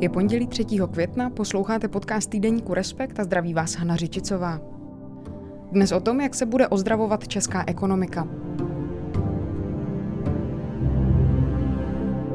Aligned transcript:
Je 0.00 0.08
pondělí 0.08 0.46
3. 0.46 0.64
května, 0.92 1.30
posloucháte 1.30 1.88
podcast 1.88 2.30
týdeníku 2.30 2.74
Respekt 2.74 3.20
a 3.20 3.24
zdraví 3.24 3.54
vás 3.54 3.74
Hana 3.74 3.96
Řičicová. 3.96 4.60
Dnes 5.72 5.92
o 5.92 6.00
tom, 6.00 6.20
jak 6.20 6.34
se 6.34 6.46
bude 6.46 6.68
ozdravovat 6.68 7.28
česká 7.28 7.64
ekonomika. 7.66 8.28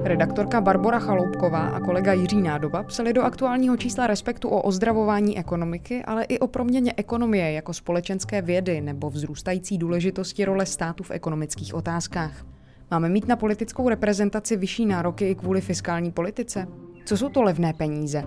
Redaktorka 0.04 0.62
Barbara 0.62 1.00
Chaloupková 1.00 1.60
a 1.60 1.80
kolega 1.80 2.14
Jiří 2.14 2.42
Nádoba 2.42 2.84
psali 2.84 3.14
do 3.14 3.22
aktuálního 3.22 3.78
čísla 3.78 4.08
Respektu 4.08 4.50
o 4.50 4.62
ozdravování 4.62 5.38
ekonomiky, 5.38 6.04
ale 6.04 6.24
i 6.24 6.40
o 6.40 6.48
proměně 6.48 6.94
ekonomie 6.98 7.52
jako 7.52 7.74
společenské 7.74 8.42
vědy 8.42 8.82
nebo 8.82 9.10
vzrůstající 9.10 9.78
důležitosti 9.78 10.46
role 10.46 10.66
státu 10.66 11.04
v 11.04 11.12
ekonomických 11.12 11.74
otázkách. 11.74 12.46
Máme 12.92 13.10
mít 13.10 13.28
na 13.28 13.36
politickou 13.36 13.90
reprezentaci 13.90 14.58
vyšší 14.58 14.86
nároky 14.86 15.30
i 15.30 15.36
kvůli 15.36 15.62
fiskální 15.62 16.12
politice? 16.12 16.68
Co 17.06 17.18
jsou 17.18 17.30
to 17.30 17.42
levné 17.42 17.74
peníze? 17.74 18.24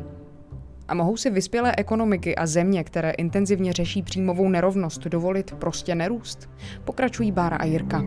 A 0.88 0.95
mohou 0.95 1.16
si 1.16 1.30
vyspělé 1.30 1.74
ekonomiky 1.78 2.37
a 2.37 2.46
země, 2.46 2.84
které 2.84 3.10
intenzivně 3.10 3.73
řeší 3.73 4.02
příjmovou 4.02 4.48
nerovnost, 4.48 5.01
dovolit 5.01 5.55
prostě 5.55 5.95
nerůst? 5.95 6.51
Pokračují 6.84 7.32
Bára 7.32 7.56
a 7.56 7.65
Jirka. 7.65 8.05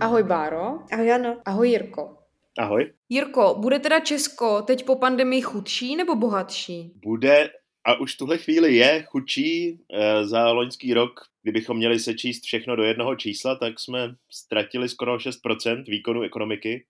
Ahoj 0.00 0.22
Báro. 0.22 0.78
Ahoj 0.92 1.06
Jano. 1.06 1.36
Ahoj 1.44 1.68
Jirko. 1.68 2.16
Ahoj. 2.58 2.92
Jirko, 3.08 3.56
bude 3.58 3.78
teda 3.78 4.00
Česko 4.00 4.62
teď 4.62 4.84
po 4.84 4.96
pandemii 4.96 5.42
chudší 5.42 5.96
nebo 5.96 6.14
bohatší? 6.14 6.92
Bude 7.04 7.50
a 7.84 7.94
už 8.00 8.14
v 8.14 8.18
tuhle 8.18 8.38
chvíli 8.38 8.74
je 8.74 9.04
chudší. 9.08 9.78
E, 9.92 10.26
za 10.26 10.52
loňský 10.52 10.94
rok, 10.94 11.20
kdybychom 11.42 11.76
měli 11.76 11.98
sečíst 11.98 12.44
všechno 12.44 12.76
do 12.76 12.82
jednoho 12.82 13.16
čísla, 13.16 13.54
tak 13.54 13.80
jsme 13.80 14.14
ztratili 14.30 14.88
skoro 14.88 15.16
6% 15.16 15.84
výkonu 15.84 16.22
ekonomiky. 16.22 16.84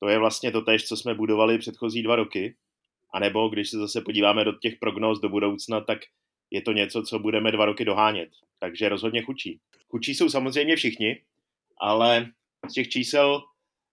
To 0.00 0.08
je 0.08 0.18
vlastně 0.18 0.52
to 0.52 0.62
tež, 0.62 0.84
co 0.84 0.96
jsme 0.96 1.14
budovali 1.14 1.58
předchozí 1.58 2.02
dva 2.02 2.16
roky. 2.16 2.56
A 3.14 3.20
nebo 3.20 3.48
když 3.48 3.70
se 3.70 3.78
zase 3.78 4.00
podíváme 4.00 4.44
do 4.44 4.52
těch 4.52 4.76
prognóz 4.76 5.20
do 5.20 5.28
budoucna, 5.28 5.80
tak 5.80 5.98
je 6.50 6.62
to 6.62 6.72
něco, 6.72 7.02
co 7.02 7.18
budeme 7.18 7.52
dva 7.52 7.64
roky 7.64 7.84
dohánět. 7.84 8.28
Takže 8.58 8.88
rozhodně 8.88 9.22
chudší. 9.22 9.60
Chudší 9.88 10.14
jsou 10.14 10.28
samozřejmě 10.28 10.76
všichni, 10.76 11.22
ale 11.80 12.26
z 12.70 12.72
těch 12.72 12.88
čísel 12.88 13.42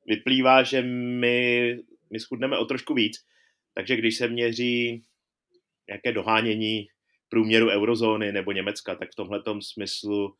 vyplývá, 0.05 0.63
že 0.63 0.81
my, 0.81 1.77
my 2.11 2.19
schudneme 2.19 2.57
o 2.57 2.65
trošku 2.65 2.93
víc. 2.93 3.25
Takže 3.73 3.95
když 3.95 4.17
se 4.17 4.27
měří 4.27 5.03
nějaké 5.87 6.11
dohánění 6.11 6.87
průměru 7.29 7.69
eurozóny 7.69 8.31
nebo 8.31 8.51
Německa, 8.51 8.95
tak 8.95 9.11
v 9.11 9.15
tomhle 9.15 9.43
smyslu 9.59 10.35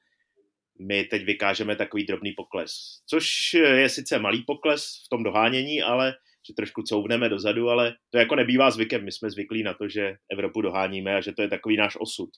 my 0.80 1.04
teď 1.04 1.26
vykážeme 1.26 1.76
takový 1.76 2.06
drobný 2.06 2.32
pokles. 2.32 2.72
Což 3.10 3.54
je 3.54 3.90
sice 3.90 4.20
malý 4.20 4.44
pokles 4.44 4.86
v 5.06 5.10
tom 5.10 5.24
dohánění, 5.24 5.82
ale 5.82 6.14
že 6.48 6.54
trošku 6.54 6.84
couvneme 6.84 7.30
dozadu, 7.30 7.70
ale 7.70 7.96
to 8.10 8.18
jako 8.18 8.36
nebývá 8.36 8.72
zvykem. 8.72 9.06
My 9.06 9.12
jsme 9.12 9.30
zvyklí 9.30 9.64
na 9.64 9.74
to, 9.74 9.90
že 9.90 10.16
Evropu 10.32 10.62
doháníme 10.62 11.16
a 11.16 11.22
že 11.22 11.32
to 11.32 11.42
je 11.42 11.48
takový 11.48 11.78
náš 11.78 11.98
osud. 12.00 12.30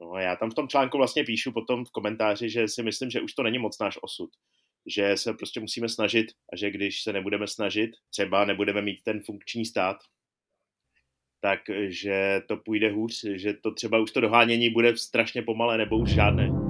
No 0.00 0.12
a 0.12 0.20
já 0.20 0.36
tam 0.36 0.50
v 0.50 0.54
tom 0.54 0.68
článku 0.68 0.98
vlastně 0.98 1.24
píšu 1.24 1.52
potom 1.52 1.84
v 1.84 1.90
komentáři, 1.90 2.50
že 2.50 2.68
si 2.68 2.82
myslím, 2.82 3.10
že 3.10 3.20
už 3.20 3.34
to 3.34 3.42
není 3.42 3.58
moc 3.58 3.78
náš 3.78 3.98
osud. 4.02 4.30
Že 4.86 5.16
se 5.16 5.34
prostě 5.34 5.60
musíme 5.60 5.88
snažit 5.88 6.26
a 6.52 6.56
že 6.56 6.70
když 6.70 7.02
se 7.02 7.12
nebudeme 7.12 7.46
snažit, 7.46 7.90
třeba 8.10 8.44
nebudeme 8.44 8.82
mít 8.82 9.02
ten 9.04 9.20
funkční 9.20 9.64
stát, 9.64 9.96
takže 11.40 12.42
to 12.48 12.56
půjde 12.56 12.90
hůř, 12.90 13.24
že 13.34 13.54
to 13.54 13.74
třeba 13.74 13.98
už 13.98 14.10
to 14.10 14.20
dohánění 14.20 14.70
bude 14.70 14.96
strašně 14.96 15.42
pomalé 15.42 15.78
nebo 15.78 15.98
už 15.98 16.10
žádné. 16.10 16.61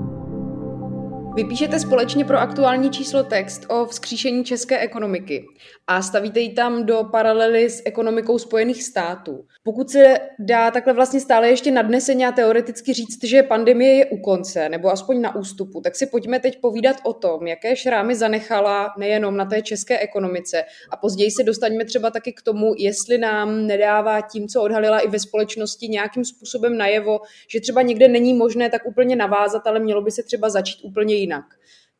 Vypíšete 1.35 1.81
společně 1.81 2.25
pro 2.25 2.39
aktuální 2.39 2.91
číslo 2.91 3.23
text 3.23 3.67
o 3.69 3.87
vzkříšení 3.87 4.45
české 4.45 4.79
ekonomiky 4.79 5.47
a 5.87 6.03
stavíte 6.03 6.41
ji 6.41 6.53
tam 6.53 6.87
do 6.87 7.05
paralely 7.13 7.71
s 7.71 7.83
ekonomikou 7.85 8.39
Spojených 8.39 8.83
států. 8.83 9.45
Pokud 9.63 9.91
se 9.91 10.19
dá 10.39 10.71
takhle 10.71 10.93
vlastně 10.93 11.21
stále 11.21 11.49
ještě 11.49 11.71
nadneseně 11.71 12.27
a 12.29 12.33
teoreticky 12.33 12.93
říct, 12.93 13.25
že 13.25 13.43
pandemie 13.43 13.95
je 13.95 14.07
u 14.07 14.17
konce, 14.17 14.69
nebo 14.69 14.89
aspoň 14.89 15.21
na 15.21 15.37
ústupu, 15.37 15.81
tak 15.81 15.97
si 15.97 16.07
pojďme 16.07 16.41
teď 16.41 16.61
povídat 16.61 16.97
o 17.05 17.13
tom, 17.13 17.47
jaké 17.47 17.77
šrámy 17.77 18.15
zanechala 18.15 18.95
nejenom 18.99 19.37
na 19.37 19.45
té 19.45 19.63
české 19.63 19.99
ekonomice 19.99 20.65
a 20.91 20.97
později 20.97 21.31
se 21.31 21.43
dostaňme 21.43 21.85
třeba 21.85 22.11
taky 22.11 22.33
k 22.33 22.43
tomu, 22.43 22.75
jestli 22.79 23.19
nám 23.19 23.67
nedává 23.67 24.21
tím, 24.21 24.49
co 24.49 24.63
odhalila 24.63 24.99
i 24.99 25.09
ve 25.09 25.19
společnosti 25.19 25.89
nějakým 25.89 26.25
způsobem 26.25 26.77
najevo, 26.77 27.21
že 27.49 27.61
třeba 27.61 27.83
někde 27.83 28.09
není 28.09 28.35
možné 28.35 28.71
tak 28.71 28.87
úplně 28.87 29.17
navázat, 29.17 29.67
ale 29.67 29.81
mělo 29.81 30.03
by 30.03 30.11
se 30.11 30.23
třeba 30.23 30.51
začít 30.51 30.81
úplně 30.83 31.22
jinak. 31.23 31.45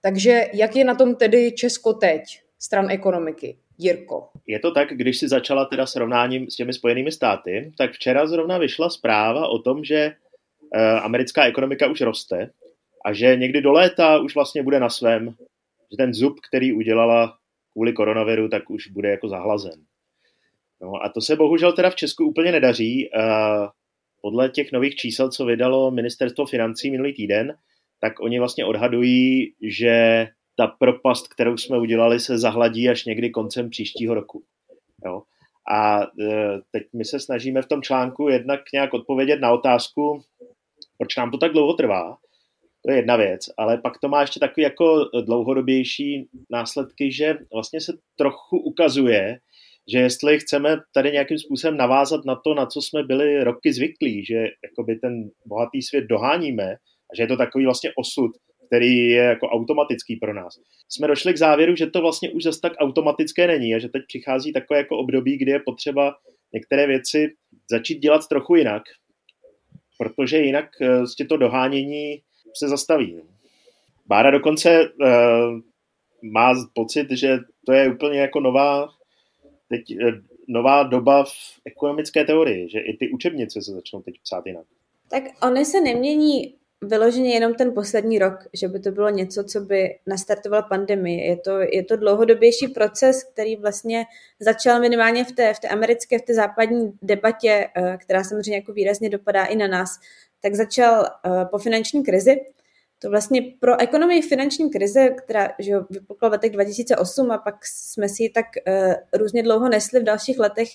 Takže 0.03 0.45
jak 0.55 0.77
je 0.77 0.85
na 0.85 0.95
tom 0.95 1.15
tedy 1.15 1.53
Česko 1.53 1.93
teď, 1.93 2.23
stran 2.59 2.91
ekonomiky? 2.91 3.57
Jirko. 3.79 4.29
Je 4.47 4.59
to 4.59 4.71
tak, 4.71 4.89
když 4.89 5.19
si 5.19 5.29
začala 5.29 5.65
teda 5.65 5.87
srovnáním 5.87 6.51
s 6.51 6.57
těmi 6.57 6.73
spojenými 6.73 7.13
státy, 7.13 7.73
tak 7.79 7.93
včera 7.93 8.27
zrovna 8.27 8.59
vyšla 8.59 8.91
zpráva 8.91 9.49
o 9.49 9.59
tom, 9.59 9.85
že 9.85 9.97
eh, 10.75 11.01
americká 11.01 11.45
ekonomika 11.45 11.87
už 11.87 12.01
roste 12.01 12.51
a 13.05 13.13
že 13.13 13.37
někdy 13.37 13.61
do 13.61 13.73
léta 13.73 14.19
už 14.19 14.35
vlastně 14.35 14.63
bude 14.63 14.81
na 14.81 14.89
svém, 14.89 15.35
že 15.91 15.97
ten 15.97 16.15
zub, 16.15 16.41
který 16.49 16.73
udělala 16.73 17.37
kvůli 17.73 17.93
koronaviru, 17.93 18.49
tak 18.49 18.71
už 18.71 18.89
bude 18.89 19.11
jako 19.11 19.29
zahlazen. 19.29 19.81
No 20.83 20.93
a 21.05 21.09
to 21.09 21.21
se 21.21 21.37
bohužel 21.37 21.73
teda 21.73 21.91
v 21.91 21.97
Česku 21.97 22.25
úplně 22.25 22.53
nedaří. 22.53 23.11
Eh, 23.15 23.69
podle 24.21 24.49
těch 24.49 24.73
nových 24.73 24.95
čísel, 24.95 25.31
co 25.31 25.45
vydalo 25.45 25.91
ministerstvo 25.91 26.47
financí 26.47 26.91
minulý 26.91 27.15
týden, 27.15 27.55
tak 28.05 28.21
oni 28.21 28.39
vlastně 28.39 28.65
odhadují, 28.65 29.55
že 29.63 30.27
ta 30.57 30.67
propast, 30.67 31.29
kterou 31.29 31.57
jsme 31.57 31.79
udělali, 31.79 32.21
se 32.21 32.39
zahladí 32.39 32.89
až 32.89 33.05
někdy 33.05 33.31
koncem 33.31 33.71
příštího 33.71 34.15
roku. 34.15 34.43
Jo? 35.05 35.23
A 35.71 36.03
e, 36.03 36.07
teď 36.71 36.83
my 36.93 37.05
se 37.05 37.21
snažíme 37.21 37.63
v 37.63 37.67
tom 37.67 37.83
článku 37.83 38.29
jednak 38.29 38.61
nějak 38.73 38.95
odpovědět 38.95 39.41
na 39.41 39.53
otázku, 39.53 40.23
proč 40.99 41.17
nám 41.17 41.31
to 41.31 41.39
tak 41.39 41.53
dlouho 41.53 41.75
trvá. 41.75 42.17
To 42.85 42.91
je 42.91 42.97
jedna 42.97 43.17
věc, 43.17 43.41
ale 43.59 43.79
pak 43.79 43.99
to 43.99 44.09
má 44.09 44.21
ještě 44.21 44.41
takový 44.41 44.63
jako 44.63 45.05
dlouhodobější 45.25 46.29
následky, 46.51 47.13
že 47.13 47.39
vlastně 47.53 47.81
se 47.81 47.93
trochu 48.17 48.59
ukazuje, 48.59 49.39
že 49.93 49.99
jestli 49.99 50.39
chceme 50.39 50.77
tady 50.95 51.13
nějakým 51.13 51.39
způsobem 51.39 51.77
navázat 51.77 52.25
na 52.25 52.37
to, 52.37 52.55
na 52.55 52.67
co 52.67 52.83
jsme 52.83 53.03
byli 53.03 53.45
roky 53.45 53.73
zvyklí, 53.73 54.25
že 54.25 54.47
jakoby 54.65 54.97
ten 54.97 55.31
bohatý 55.47 55.83
svět 55.83 56.05
doháníme, 56.05 56.77
a 57.13 57.17
že 57.17 57.23
je 57.23 57.27
to 57.27 57.37
takový 57.37 57.65
vlastně 57.65 57.91
osud, 57.97 58.31
který 58.67 59.09
je 59.09 59.23
jako 59.23 59.49
automatický 59.49 60.17
pro 60.17 60.35
nás. 60.35 60.55
Jsme 60.89 61.09
došli 61.09 61.33
k 61.35 61.39
závěru, 61.39 61.77
že 61.77 61.87
to 61.87 62.01
vlastně 62.01 62.31
už 62.31 62.43
zase 62.43 62.61
tak 62.61 62.73
automatické 62.79 63.47
není 63.47 63.75
a 63.75 63.79
že 63.79 63.89
teď 63.89 64.03
přichází 64.09 64.53
takové 64.53 64.79
jako 64.79 64.99
období, 64.99 65.39
kdy 65.39 65.51
je 65.51 65.61
potřeba 65.61 66.15
některé 66.53 66.87
věci 66.87 67.35
začít 67.71 67.99
dělat 67.99 68.29
trochu 68.29 68.55
jinak, 68.55 68.83
protože 69.99 70.39
jinak 70.39 70.65
vlastně 70.99 71.27
to 71.27 71.37
dohánění 71.37 72.23
se 72.57 72.69
zastaví. 72.69 73.21
Bára 74.07 74.31
dokonce 74.31 74.81
uh, 74.81 75.09
má 76.23 76.55
pocit, 76.75 77.07
že 77.11 77.39
to 77.67 77.73
je 77.73 77.95
úplně 77.95 78.21
jako 78.21 78.41
nová, 78.41 78.89
teď, 79.69 79.83
uh, 80.03 80.11
nová 80.49 80.83
doba 80.83 81.25
v 81.25 81.61
ekonomické 81.65 82.25
teorii, 82.25 82.69
že 82.71 82.79
i 82.79 82.97
ty 82.97 83.11
učebnice 83.11 83.63
se 83.63 83.73
začnou 83.73 84.03
teď 84.03 84.15
psát 84.23 84.47
jinak. 84.47 84.67
Tak 85.11 85.23
ony 85.43 85.65
se 85.65 85.81
nemění 85.81 86.55
vyloženě 86.83 87.35
jenom 87.35 87.55
ten 87.55 87.75
poslední 87.75 88.19
rok, 88.19 88.35
že 88.53 88.69
by 88.69 88.81
to 88.81 88.91
bylo 88.91 89.11
něco, 89.11 89.45
co 89.45 89.61
by 89.61 89.99
nastartovala 90.07 90.63
pandemie. 90.63 91.27
Je 91.27 91.37
to, 91.37 91.59
je 91.61 91.85
to 91.85 91.97
dlouhodobější 91.97 92.69
proces, 92.69 93.25
který 93.25 93.57
vlastně 93.57 94.05
začal 94.41 94.81
minimálně 94.81 95.25
v 95.25 95.33
té, 95.33 95.55
v 95.55 95.59
té 95.59 95.69
americké, 95.69 96.19
v 96.19 96.23
té 96.23 96.35
západní 96.35 96.93
debatě, 97.03 97.69
eh, 97.77 97.97
která 98.01 98.25
samozřejmě 98.25 98.57
jako 98.57 98.73
výrazně 98.73 99.11
dopadá 99.11 99.45
i 99.45 99.57
na 99.57 99.67
nás, 99.67 99.91
tak 100.41 100.55
začal 100.55 101.05
eh, 101.05 101.45
po 101.51 101.59
finanční 101.59 102.05
krizi. 102.05 102.41
To 102.99 103.11
vlastně 103.11 103.43
pro 103.61 103.81
ekonomii 103.81 104.23
finanční 104.23 104.71
krize, 104.71 105.09
která 105.09 105.49
že 105.59 105.75
vypukla 105.91 106.29
v 106.29 106.33
letech 106.33 106.53
2008 106.53 107.31
a 107.31 107.39
pak 107.39 107.55
jsme 107.67 108.09
si 108.09 108.23
ji 108.23 108.31
tak 108.31 108.47
uh, 108.69 108.95
různě 109.13 109.43
dlouho 109.43 109.69
nesli 109.69 110.01
v 110.01 110.05
dalších 110.05 110.39
letech, 110.39 110.69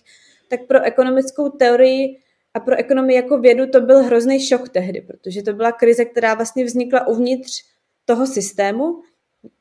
tak 0.47 0.59
pro 0.67 0.83
ekonomickou 0.83 1.49
teorii 1.49 2.17
a 2.53 2.59
pro 2.59 2.75
ekonomii 2.75 3.15
jako 3.15 3.37
vědu 3.37 3.67
to 3.67 3.81
byl 3.81 4.03
hrozný 4.03 4.39
šok 4.47 4.69
tehdy, 4.69 5.01
protože 5.01 5.43
to 5.43 5.53
byla 5.53 5.71
krize, 5.71 6.05
která 6.05 6.33
vlastně 6.33 6.65
vznikla 6.65 7.07
uvnitř 7.07 7.63
toho 8.05 8.27
systému. 8.27 9.01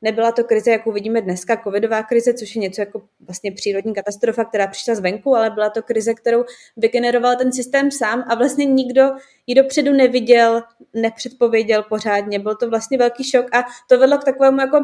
Nebyla 0.01 0.31
to 0.31 0.43
krize, 0.43 0.71
jakou 0.71 0.91
vidíme 0.91 1.21
dneska, 1.21 1.61
covidová 1.63 2.03
krize, 2.03 2.33
což 2.33 2.55
je 2.55 2.61
něco 2.61 2.81
jako 2.81 3.01
vlastně 3.19 3.51
přírodní 3.51 3.93
katastrofa, 3.93 4.45
která 4.45 4.67
přišla 4.67 4.95
zvenku, 4.95 5.35
ale 5.35 5.49
byla 5.49 5.69
to 5.69 5.83
krize, 5.83 6.13
kterou 6.13 6.45
vygeneroval 6.77 7.35
ten 7.35 7.51
systém 7.51 7.91
sám 7.91 8.23
a 8.27 8.35
vlastně 8.35 8.65
nikdo 8.65 9.01
ji 9.47 9.55
dopředu 9.55 9.93
neviděl, 9.93 10.63
nepředpověděl 10.93 11.83
pořádně. 11.83 12.39
Byl 12.39 12.55
to 12.55 12.69
vlastně 12.69 12.97
velký 12.97 13.23
šok 13.23 13.55
a 13.55 13.65
to 13.89 13.99
vedlo 13.99 14.17
k 14.17 14.23
takovému 14.23 14.61
jako 14.61 14.77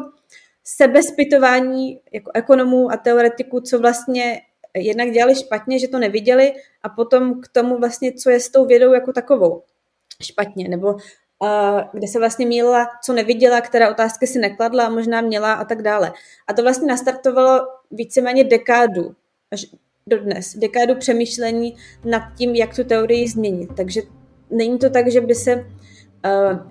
sebezpytování 0.64 2.00
jako 2.12 2.30
ekonomů 2.34 2.92
a 2.92 2.96
teoretiků, 2.96 3.60
co 3.60 3.78
vlastně 3.78 4.40
jednak 4.76 5.10
dělali 5.10 5.34
špatně, 5.34 5.78
že 5.78 5.88
to 5.88 5.98
neviděli 5.98 6.54
a 6.82 6.88
potom 6.88 7.40
k 7.40 7.48
tomu 7.48 7.78
vlastně, 7.78 8.12
co 8.12 8.30
je 8.30 8.40
s 8.40 8.48
tou 8.48 8.66
vědou 8.66 8.92
jako 8.92 9.12
takovou 9.12 9.62
špatně, 10.22 10.68
nebo 10.68 10.92
uh, 10.92 11.80
kde 11.92 12.08
se 12.08 12.18
vlastně 12.18 12.46
mílila, 12.46 12.86
co 13.04 13.12
neviděla, 13.12 13.60
které 13.60 13.90
otázky 13.90 14.26
si 14.26 14.38
nekladla 14.38 14.88
možná 14.88 15.20
měla 15.20 15.52
a 15.52 15.64
tak 15.64 15.82
dále. 15.82 16.12
A 16.46 16.52
to 16.52 16.62
vlastně 16.62 16.88
nastartovalo 16.88 17.66
víceméně 17.90 18.44
dekádu 18.44 19.14
až 19.50 19.66
do 20.06 20.18
dnes, 20.18 20.54
dekádu 20.56 20.94
přemýšlení 20.94 21.76
nad 22.04 22.22
tím, 22.38 22.54
jak 22.54 22.76
tu 22.76 22.84
teorii 22.84 23.28
změnit. 23.28 23.70
Takže 23.76 24.00
není 24.50 24.78
to 24.78 24.90
tak, 24.90 25.10
že 25.10 25.20
by 25.20 25.34
se 25.34 25.66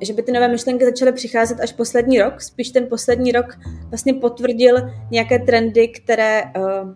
že 0.02 0.14
by 0.14 0.24
ty 0.24 0.32
nové 0.32 0.48
myšlenky 0.48 0.86
začaly 0.86 1.14
přicházet 1.14 1.60
až 1.60 1.74
poslední 1.74 2.20
rok. 2.20 2.42
Spíš 2.42 2.70
ten 2.70 2.88
poslední 2.88 3.32
rok 3.32 3.46
vlastně 3.90 4.14
potvrdil 4.14 4.76
nějaké 5.12 5.40
trendy, 5.40 5.88
které 5.88 6.44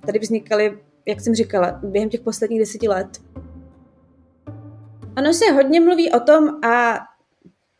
tady 0.05 0.19
vznikaly, 0.19 0.77
jak 1.07 1.21
jsem 1.21 1.35
říkala, 1.35 1.79
během 1.83 2.09
těch 2.09 2.21
posledních 2.21 2.59
deseti 2.59 2.87
let. 2.87 3.07
Ano, 5.15 5.33
se 5.33 5.51
hodně 5.51 5.79
mluví 5.79 6.11
o 6.11 6.19
tom 6.19 6.65
a 6.65 6.99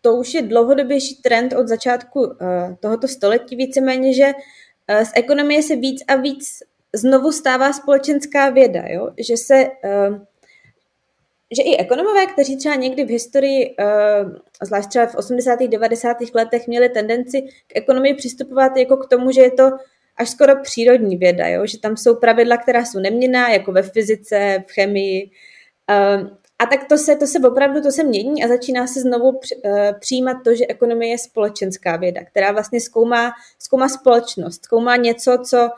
to 0.01 0.15
už 0.15 0.33
je 0.33 0.41
dlouhodobější 0.41 1.21
trend 1.21 1.53
od 1.53 1.68
začátku 1.68 2.19
uh, 2.21 2.33
tohoto 2.79 3.07
století 3.07 3.56
víceméně, 3.56 4.13
že 4.13 4.25
uh, 4.33 5.03
z 5.03 5.12
ekonomie 5.15 5.63
se 5.63 5.75
víc 5.75 6.03
a 6.07 6.15
víc 6.15 6.63
znovu 6.94 7.31
stává 7.31 7.74
společenská 7.74 8.50
věda, 8.50 8.83
jo? 8.88 9.09
že 9.18 9.38
se 9.38 9.68
uh, 10.09 10.18
že 11.56 11.63
i 11.63 11.77
ekonomové, 11.77 12.25
kteří 12.25 12.57
třeba 12.57 12.75
někdy 12.75 13.06
v 13.06 13.09
historii, 13.09 13.75
zvlášť 14.63 14.89
třeba 14.89 15.06
v 15.06 15.15
80. 15.15 15.59
90. 15.59 16.18
letech, 16.33 16.68
měli 16.68 16.89
tendenci 16.89 17.41
k 17.41 17.75
ekonomii 17.75 18.13
přistupovat 18.13 18.77
jako 18.77 18.97
k 18.97 19.07
tomu, 19.07 19.31
že 19.31 19.41
je 19.41 19.51
to 19.51 19.71
až 20.18 20.30
skoro 20.30 20.62
přírodní 20.62 21.18
věda, 21.18 21.48
jo? 21.48 21.66
že 21.66 21.80
tam 21.80 21.98
jsou 21.98 22.16
pravidla, 22.16 22.58
která 22.58 22.86
jsou 22.86 23.00
neměná, 23.00 23.50
jako 23.50 23.72
ve 23.72 23.84
fyzice, 23.84 24.64
v 24.68 24.72
chemii. 24.72 25.30
Uh, 25.90 26.28
a 26.60 26.66
tak 26.66 26.88
to 26.90 26.98
se, 26.98 27.16
to 27.16 27.28
se 27.28 27.40
opravdu 27.40 27.81
to 27.81 27.92
se 27.92 28.04
mění 28.04 28.44
a 28.44 28.48
začíná 28.48 28.88
se 28.88 29.02
znovu 29.02 29.40
eh, 29.66 29.94
přijímat 30.00 30.38
to, 30.44 30.56
že 30.56 30.66
ekonomie 30.69 31.12
je 31.12 31.18
společenská 31.18 31.98
věda, 31.98 32.22
která 32.24 32.52
vlastně 32.52 32.81
zkoumá, 32.81 33.31
zkoumá 33.60 33.90
společnost, 33.90 34.64
zkoumá 34.64 34.96
něco, 34.96 35.38
co 35.50 35.69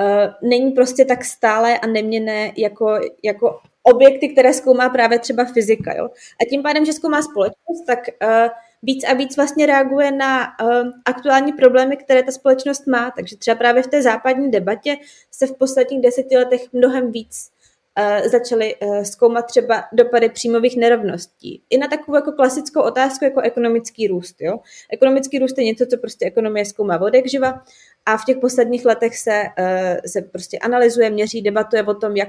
uh, 0.00 0.48
není 0.50 0.70
prostě 0.70 1.04
tak 1.04 1.24
stále 1.24 1.78
a 1.78 1.86
neměné 1.86 2.52
jako, 2.56 3.00
jako 3.22 3.60
objekty, 3.82 4.28
které 4.28 4.52
zkoumá 4.52 4.88
právě 4.88 5.18
třeba 5.18 5.44
fyzika. 5.44 5.94
Jo? 5.96 6.04
A 6.40 6.44
tím 6.50 6.62
pádem, 6.62 6.84
že 6.84 6.92
zkoumá 6.92 7.22
společnost, 7.22 7.84
tak 7.86 7.98
uh, 8.22 8.48
víc 8.84 9.04
a 9.04 9.14
víc 9.14 9.36
vlastně 9.36 9.66
reaguje 9.66 10.10
na 10.10 10.46
uh, 10.62 10.90
aktuální 11.04 11.52
problémy, 11.52 11.96
které 11.96 12.22
ta 12.22 12.32
společnost 12.32 12.86
má. 12.86 13.10
Takže 13.10 13.36
třeba 13.36 13.54
právě 13.54 13.82
v 13.82 13.86
té 13.86 14.02
západní 14.02 14.50
debatě 14.50 14.96
se 15.30 15.46
v 15.46 15.52
posledních 15.58 16.00
deseti 16.02 16.36
letech 16.36 16.72
mnohem 16.72 17.12
víc 17.12 17.50
uh, 17.98 18.28
začali 18.28 18.74
uh, 18.74 19.02
zkoumat 19.02 19.46
třeba 19.46 19.84
dopady 19.92 20.28
příjmových 20.28 20.76
nerovností. 20.76 21.62
I 21.70 21.78
na 21.78 21.88
takovou 21.88 22.16
jako 22.16 22.32
klasickou 22.32 22.82
otázku 22.82 23.24
jako 23.24 23.40
ekonomický 23.40 24.08
růst. 24.08 24.36
Jo? 24.40 24.58
Ekonomický 24.90 25.38
růst 25.38 25.58
je 25.58 25.64
něco, 25.64 25.86
co 25.86 25.96
prostě 25.96 26.26
ekonomie 26.26 26.64
zkoumá 26.64 27.00
od 27.00 27.14
jak 27.14 27.26
živa 27.26 27.62
a 28.06 28.16
v 28.16 28.24
těch 28.24 28.36
posledních 28.38 28.84
letech 28.84 29.18
se, 29.18 29.42
uh, 29.58 30.00
se 30.06 30.22
prostě 30.22 30.58
analyzuje, 30.58 31.10
měří, 31.10 31.42
debatuje 31.42 31.82
o 31.82 31.94
tom, 31.94 32.16
jak 32.16 32.28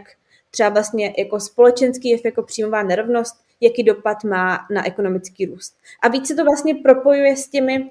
třeba 0.55 0.69
vlastně 0.69 1.13
jako 1.17 1.39
společenský 1.39 2.09
jev, 2.09 2.25
jako 2.25 2.43
příjmová 2.43 2.83
nerovnost, 2.83 3.35
jaký 3.61 3.83
dopad 3.83 4.23
má 4.23 4.59
na 4.71 4.87
ekonomický 4.87 5.45
růst. 5.45 5.75
A 6.01 6.07
víc 6.07 6.27
se 6.27 6.35
to 6.35 6.43
vlastně 6.43 6.75
propojuje 6.75 7.35
s 7.35 7.47
těmi 7.47 7.89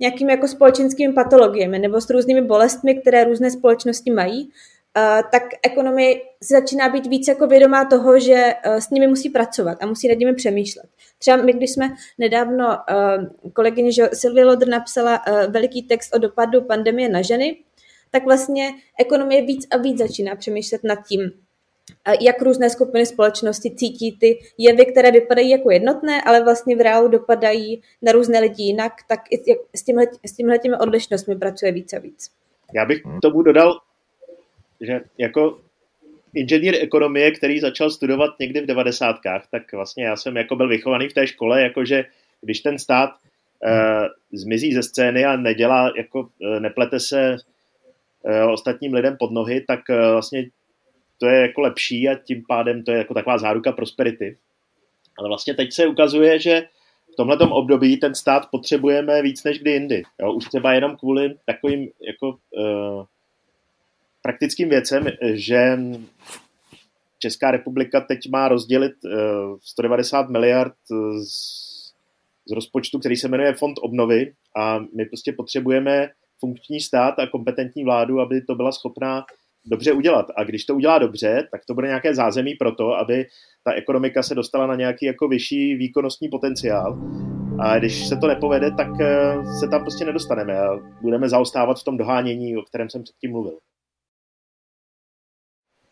nějakými 0.00 0.32
jako 0.32 0.48
společenskými 0.48 1.12
patologiemi 1.12 1.78
nebo 1.78 2.00
s 2.00 2.10
různými 2.10 2.42
bolestmi, 2.42 2.94
které 2.94 3.24
různé 3.24 3.50
společnosti 3.50 4.10
mají, 4.10 4.50
Uh, 4.96 5.30
tak 5.32 5.42
ekonomie 5.62 6.20
začíná 6.40 6.88
být 6.88 7.06
víc 7.06 7.28
jako 7.28 7.46
vědomá 7.46 7.84
toho, 7.84 8.20
že 8.20 8.54
uh, 8.66 8.74
s 8.74 8.90
nimi 8.90 9.06
musí 9.06 9.30
pracovat 9.30 9.78
a 9.80 9.86
musí 9.86 10.08
nad 10.08 10.18
nimi 10.18 10.34
přemýšlet. 10.34 10.86
Třeba 11.18 11.36
my, 11.36 11.52
když 11.52 11.70
jsme 11.70 11.90
nedávno, 12.18 12.66
uh, 12.66 13.52
kolegyně 13.52 13.90
Sylvie 14.12 14.46
Lodr 14.46 14.68
napsala 14.68 15.24
veliký 15.48 15.82
text 15.82 16.14
o 16.14 16.18
dopadu 16.18 16.62
pandemie 16.62 17.08
na 17.08 17.22
ženy, 17.22 17.56
tak 18.10 18.24
vlastně 18.24 18.70
ekonomie 18.98 19.42
víc 19.42 19.66
a 19.70 19.76
víc 19.76 19.98
začíná 19.98 20.36
přemýšlet 20.36 20.84
nad 20.84 20.98
tím, 21.08 21.20
jak 22.20 22.42
různé 22.42 22.70
skupiny 22.70 23.06
společnosti 23.06 23.70
cítí 23.70 24.16
ty 24.20 24.38
jevy, 24.58 24.86
které 24.86 25.10
vypadají 25.10 25.50
jako 25.50 25.70
jednotné, 25.70 26.22
ale 26.22 26.44
vlastně 26.44 26.76
v 26.76 26.80
reálu 26.80 27.08
dopadají 27.08 27.82
na 28.02 28.12
různé 28.12 28.40
lidi 28.40 28.62
jinak, 28.62 28.92
tak 29.08 29.20
i 29.30 29.56
s, 29.74 29.82
tímhle, 29.82 30.06
s 30.26 30.32
tímhle 30.32 30.58
těmi 30.58 30.76
odlišnostmi 30.76 31.36
pracuje 31.36 31.72
víc 31.72 31.92
a 31.92 31.98
víc. 31.98 32.30
Já 32.74 32.84
bych 32.84 33.02
k 33.02 33.20
tomu 33.22 33.42
dodal, 33.42 33.80
že 34.80 35.00
jako 35.18 35.58
inženýr 36.34 36.74
ekonomie, 36.80 37.30
který 37.30 37.60
začal 37.60 37.90
studovat 37.90 38.30
někdy 38.40 38.60
v 38.60 38.66
devadesátkách, 38.66 39.46
tak 39.50 39.72
vlastně 39.72 40.04
já 40.04 40.16
jsem 40.16 40.36
jako 40.36 40.56
byl 40.56 40.68
vychovaný 40.68 41.08
v 41.08 41.14
té 41.14 41.26
škole, 41.26 41.62
jakože 41.62 42.04
když 42.40 42.60
ten 42.60 42.78
stát 42.78 43.10
uh, 43.10 44.06
zmizí 44.32 44.74
ze 44.74 44.82
scény 44.82 45.24
a 45.24 45.36
nedělá, 45.36 45.92
jako 45.96 46.20
uh, 46.20 46.60
neplete 46.60 47.00
se 47.00 47.36
uh, 48.22 48.52
ostatním 48.52 48.94
lidem 48.94 49.16
pod 49.18 49.30
nohy, 49.30 49.60
tak 49.60 49.80
uh, 49.90 49.96
vlastně 49.96 50.44
to 51.22 51.28
je 51.28 51.40
jako 51.40 51.60
lepší 51.60 52.08
a 52.08 52.14
tím 52.14 52.44
pádem 52.48 52.84
to 52.84 52.90
je 52.90 52.98
jako 52.98 53.14
taková 53.14 53.38
záruka 53.38 53.72
prosperity. 53.72 54.36
Ale 55.18 55.28
vlastně 55.28 55.54
teď 55.54 55.72
se 55.72 55.86
ukazuje, 55.86 56.38
že 56.38 56.68
v 57.12 57.16
tomhle 57.16 57.36
období 57.36 57.96
ten 57.96 58.14
stát 58.14 58.48
potřebujeme 58.50 59.22
víc 59.22 59.44
než 59.44 59.58
kdy 59.58 59.70
jindy. 59.70 60.02
Jo, 60.20 60.32
už 60.32 60.44
třeba 60.44 60.72
jenom 60.72 60.96
kvůli 60.96 61.34
takovým 61.46 61.88
jako 62.06 62.28
uh, 62.28 63.04
praktickým 64.22 64.68
věcem, 64.68 65.06
že 65.22 65.78
Česká 67.18 67.50
republika 67.50 68.00
teď 68.00 68.30
má 68.30 68.48
rozdělit 68.48 68.94
uh, 69.04 69.12
eh, 69.12 69.58
190 69.60 70.28
miliard 70.28 70.74
z, 70.88 71.92
z 72.48 72.52
rozpočtu, 72.54 72.98
který 72.98 73.16
se 73.16 73.28
jmenuje 73.28 73.52
Fond 73.52 73.78
obnovy 73.82 74.32
a 74.56 74.78
my 74.78 75.04
prostě 75.04 75.32
potřebujeme 75.32 76.10
funkční 76.38 76.80
stát 76.80 77.18
a 77.18 77.26
kompetentní 77.26 77.84
vládu, 77.84 78.20
aby 78.20 78.40
to 78.40 78.54
byla 78.54 78.72
schopná 78.72 79.24
dobře 79.66 79.92
udělat. 79.92 80.26
A 80.36 80.44
když 80.44 80.64
to 80.64 80.74
udělá 80.74 80.98
dobře, 80.98 81.48
tak 81.50 81.60
to 81.66 81.74
bude 81.74 81.86
nějaké 81.86 82.14
zázemí 82.14 82.54
pro 82.54 82.74
to, 82.74 82.92
aby 82.92 83.26
ta 83.64 83.72
ekonomika 83.72 84.22
se 84.22 84.34
dostala 84.34 84.66
na 84.66 84.74
nějaký 84.74 85.06
jako 85.06 85.28
vyšší 85.28 85.74
výkonnostní 85.74 86.28
potenciál. 86.28 86.98
A 87.60 87.78
když 87.78 88.08
se 88.08 88.16
to 88.16 88.26
nepovede, 88.26 88.70
tak 88.70 88.88
eh, 89.00 89.34
se 89.60 89.68
tam 89.68 89.80
prostě 89.80 90.04
nedostaneme 90.04 90.58
a 90.58 90.76
budeme 91.02 91.28
zaostávat 91.28 91.78
v 91.80 91.84
tom 91.84 91.96
dohánění, 91.96 92.56
o 92.56 92.62
kterém 92.62 92.90
jsem 92.90 93.02
předtím 93.02 93.30
mluvil. 93.30 93.58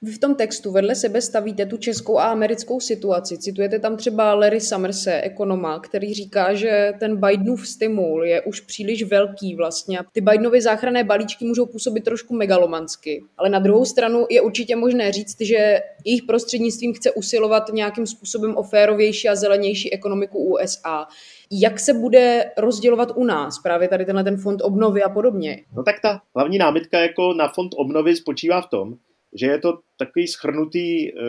Vy 0.02 0.12
v 0.12 0.18
tom 0.18 0.34
textu 0.34 0.72
vedle 0.72 0.94
sebe 0.94 1.20
stavíte 1.20 1.66
tu 1.66 1.76
českou 1.76 2.18
a 2.18 2.24
americkou 2.24 2.80
situaci. 2.80 3.38
Citujete 3.38 3.78
tam 3.78 3.96
třeba 3.96 4.34
Larry 4.34 4.60
Summerse, 4.60 5.20
ekonoma, 5.20 5.80
který 5.80 6.14
říká, 6.14 6.54
že 6.54 6.92
ten 7.00 7.16
Bidenův 7.16 7.68
stimul 7.68 8.24
je 8.24 8.42
už 8.42 8.60
příliš 8.60 9.02
velký 9.02 9.54
vlastně. 9.54 9.98
Ty 10.12 10.20
Bidenovy 10.20 10.62
záchranné 10.62 11.04
balíčky 11.04 11.44
můžou 11.44 11.66
působit 11.66 12.04
trošku 12.04 12.34
megalomansky. 12.34 13.24
Ale 13.36 13.48
na 13.48 13.58
druhou 13.58 13.84
stranu 13.84 14.26
je 14.30 14.40
určitě 14.40 14.76
možné 14.76 15.12
říct, 15.12 15.40
že 15.40 15.80
jejich 16.04 16.22
prostřednictvím 16.22 16.94
chce 16.94 17.10
usilovat 17.10 17.72
nějakým 17.72 18.06
způsobem 18.06 18.56
o 18.56 18.62
férovější 18.62 19.28
a 19.28 19.34
zelenější 19.34 19.92
ekonomiku 19.92 20.38
USA. 20.38 21.06
Jak 21.50 21.80
se 21.80 21.94
bude 21.94 22.50
rozdělovat 22.56 23.12
u 23.14 23.24
nás 23.24 23.58
právě 23.58 23.88
tady 23.88 24.04
tenhle 24.04 24.24
ten 24.24 24.36
fond 24.36 24.60
obnovy 24.62 25.02
a 25.02 25.08
podobně? 25.08 25.64
No 25.76 25.82
tak 25.82 26.00
ta 26.02 26.20
hlavní 26.36 26.58
námitka 26.58 27.00
jako 27.00 27.34
na 27.34 27.48
fond 27.48 27.72
obnovy 27.76 28.16
spočívá 28.16 28.60
v 28.60 28.68
tom, 28.70 28.94
že 29.34 29.46
je 29.46 29.58
to 29.58 29.78
takový 29.98 30.26
schrnutý 30.26 31.12
uh, 31.12 31.20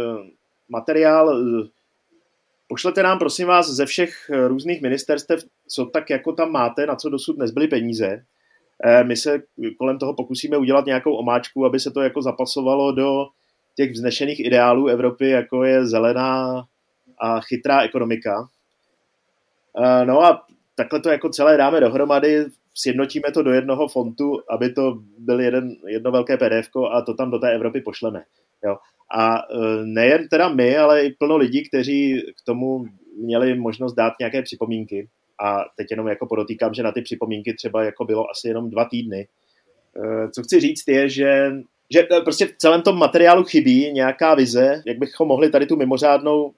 materiál. 0.69 1.43
Pošlete 2.67 3.03
nám, 3.03 3.19
prosím 3.19 3.47
vás, 3.47 3.69
ze 3.69 3.85
všech 3.85 4.29
eh, 4.29 4.47
různých 4.47 4.81
ministerstev, 4.81 5.43
co 5.67 5.85
tak 5.85 6.09
jako 6.09 6.33
tam 6.33 6.51
máte, 6.51 6.85
na 6.85 6.95
co 6.95 7.09
dosud 7.09 7.37
nezbyly 7.37 7.67
peníze. 7.67 8.23
Uh, 8.85 9.07
my 9.07 9.17
se 9.17 9.41
kolem 9.77 9.99
toho 9.99 10.13
pokusíme 10.13 10.57
udělat 10.57 10.85
nějakou 10.85 11.15
omáčku, 11.15 11.65
aby 11.65 11.79
se 11.79 11.91
to 11.91 12.01
jako 12.01 12.21
zapasovalo 12.21 12.91
do 12.91 13.25
těch 13.75 13.91
vznešených 13.91 14.39
ideálů 14.39 14.87
Evropy, 14.87 15.29
jako 15.29 15.63
je 15.63 15.85
zelená 15.85 16.63
a 17.19 17.41
chytrá 17.41 17.81
ekonomika. 17.81 18.49
No 20.05 20.23
a 20.23 20.45
takhle 20.75 20.99
to 21.01 21.09
jako 21.09 21.29
celé 21.29 21.57
dáme 21.57 21.79
dohromady 21.79 22.45
sjednotíme 22.73 23.31
to 23.33 23.43
do 23.43 23.51
jednoho 23.51 23.87
fontu, 23.87 24.39
aby 24.49 24.73
to 24.73 24.97
byl 25.17 25.41
jeden, 25.41 25.75
jedno 25.87 26.11
velké 26.11 26.37
PDF 26.37 26.69
a 26.91 27.01
to 27.01 27.13
tam 27.13 27.31
do 27.31 27.39
té 27.39 27.51
Evropy 27.53 27.81
pošleme. 27.81 28.23
Jo. 28.65 28.77
A 29.15 29.37
e, 29.37 29.41
nejen 29.85 30.27
teda 30.27 30.49
my, 30.49 30.77
ale 30.77 31.05
i 31.05 31.15
plno 31.19 31.37
lidí, 31.37 31.69
kteří 31.69 32.21
k 32.21 32.45
tomu 32.45 32.85
měli 33.17 33.59
možnost 33.59 33.93
dát 33.93 34.13
nějaké 34.19 34.41
připomínky. 34.41 35.09
A 35.43 35.65
teď 35.77 35.87
jenom 35.91 36.07
jako 36.07 36.27
podotýkám, 36.27 36.73
že 36.73 36.83
na 36.83 36.91
ty 36.91 37.01
připomínky 37.01 37.53
třeba 37.53 37.83
jako 37.83 38.05
bylo 38.05 38.29
asi 38.29 38.47
jenom 38.47 38.69
dva 38.69 38.85
týdny. 38.85 39.19
E, 39.19 40.29
co 40.29 40.43
chci 40.43 40.59
říct 40.59 40.87
je, 40.87 41.09
že, 41.09 41.51
že 41.93 42.07
e, 42.11 42.21
prostě 42.21 42.45
v 42.45 42.57
celém 42.57 42.81
tom 42.81 42.97
materiálu 42.97 43.43
chybí 43.43 43.91
nějaká 43.91 44.35
vize, 44.35 44.81
jak 44.85 44.97
bychom 44.97 45.27
mohli 45.27 45.49
tady 45.49 45.65
tu 45.65 45.75
mimořádnou 45.75 46.53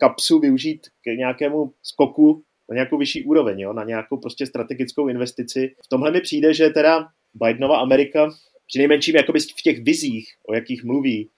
kapsu 0.00 0.38
využít 0.38 0.80
k 1.02 1.06
nějakému 1.06 1.72
skoku 1.82 2.42
na 2.68 2.74
nějakou 2.74 2.98
vyšší 2.98 3.24
úroveň, 3.24 3.60
jo? 3.60 3.72
na 3.72 3.84
nějakou 3.84 4.16
prostě 4.16 4.46
strategickou 4.46 5.08
investici. 5.08 5.74
V 5.84 5.88
tomhle 5.88 6.10
mi 6.10 6.20
přijde, 6.20 6.54
že 6.54 6.70
teda 6.70 7.08
Bidenova 7.34 7.78
Amerika, 7.78 8.30
při 8.66 8.78
nejmenším 8.78 9.16
jakoby 9.16 9.40
v 9.40 9.62
těch 9.62 9.82
vizích, 9.82 10.34
o 10.48 10.54
jakých 10.54 10.84
mluví, 10.84 11.28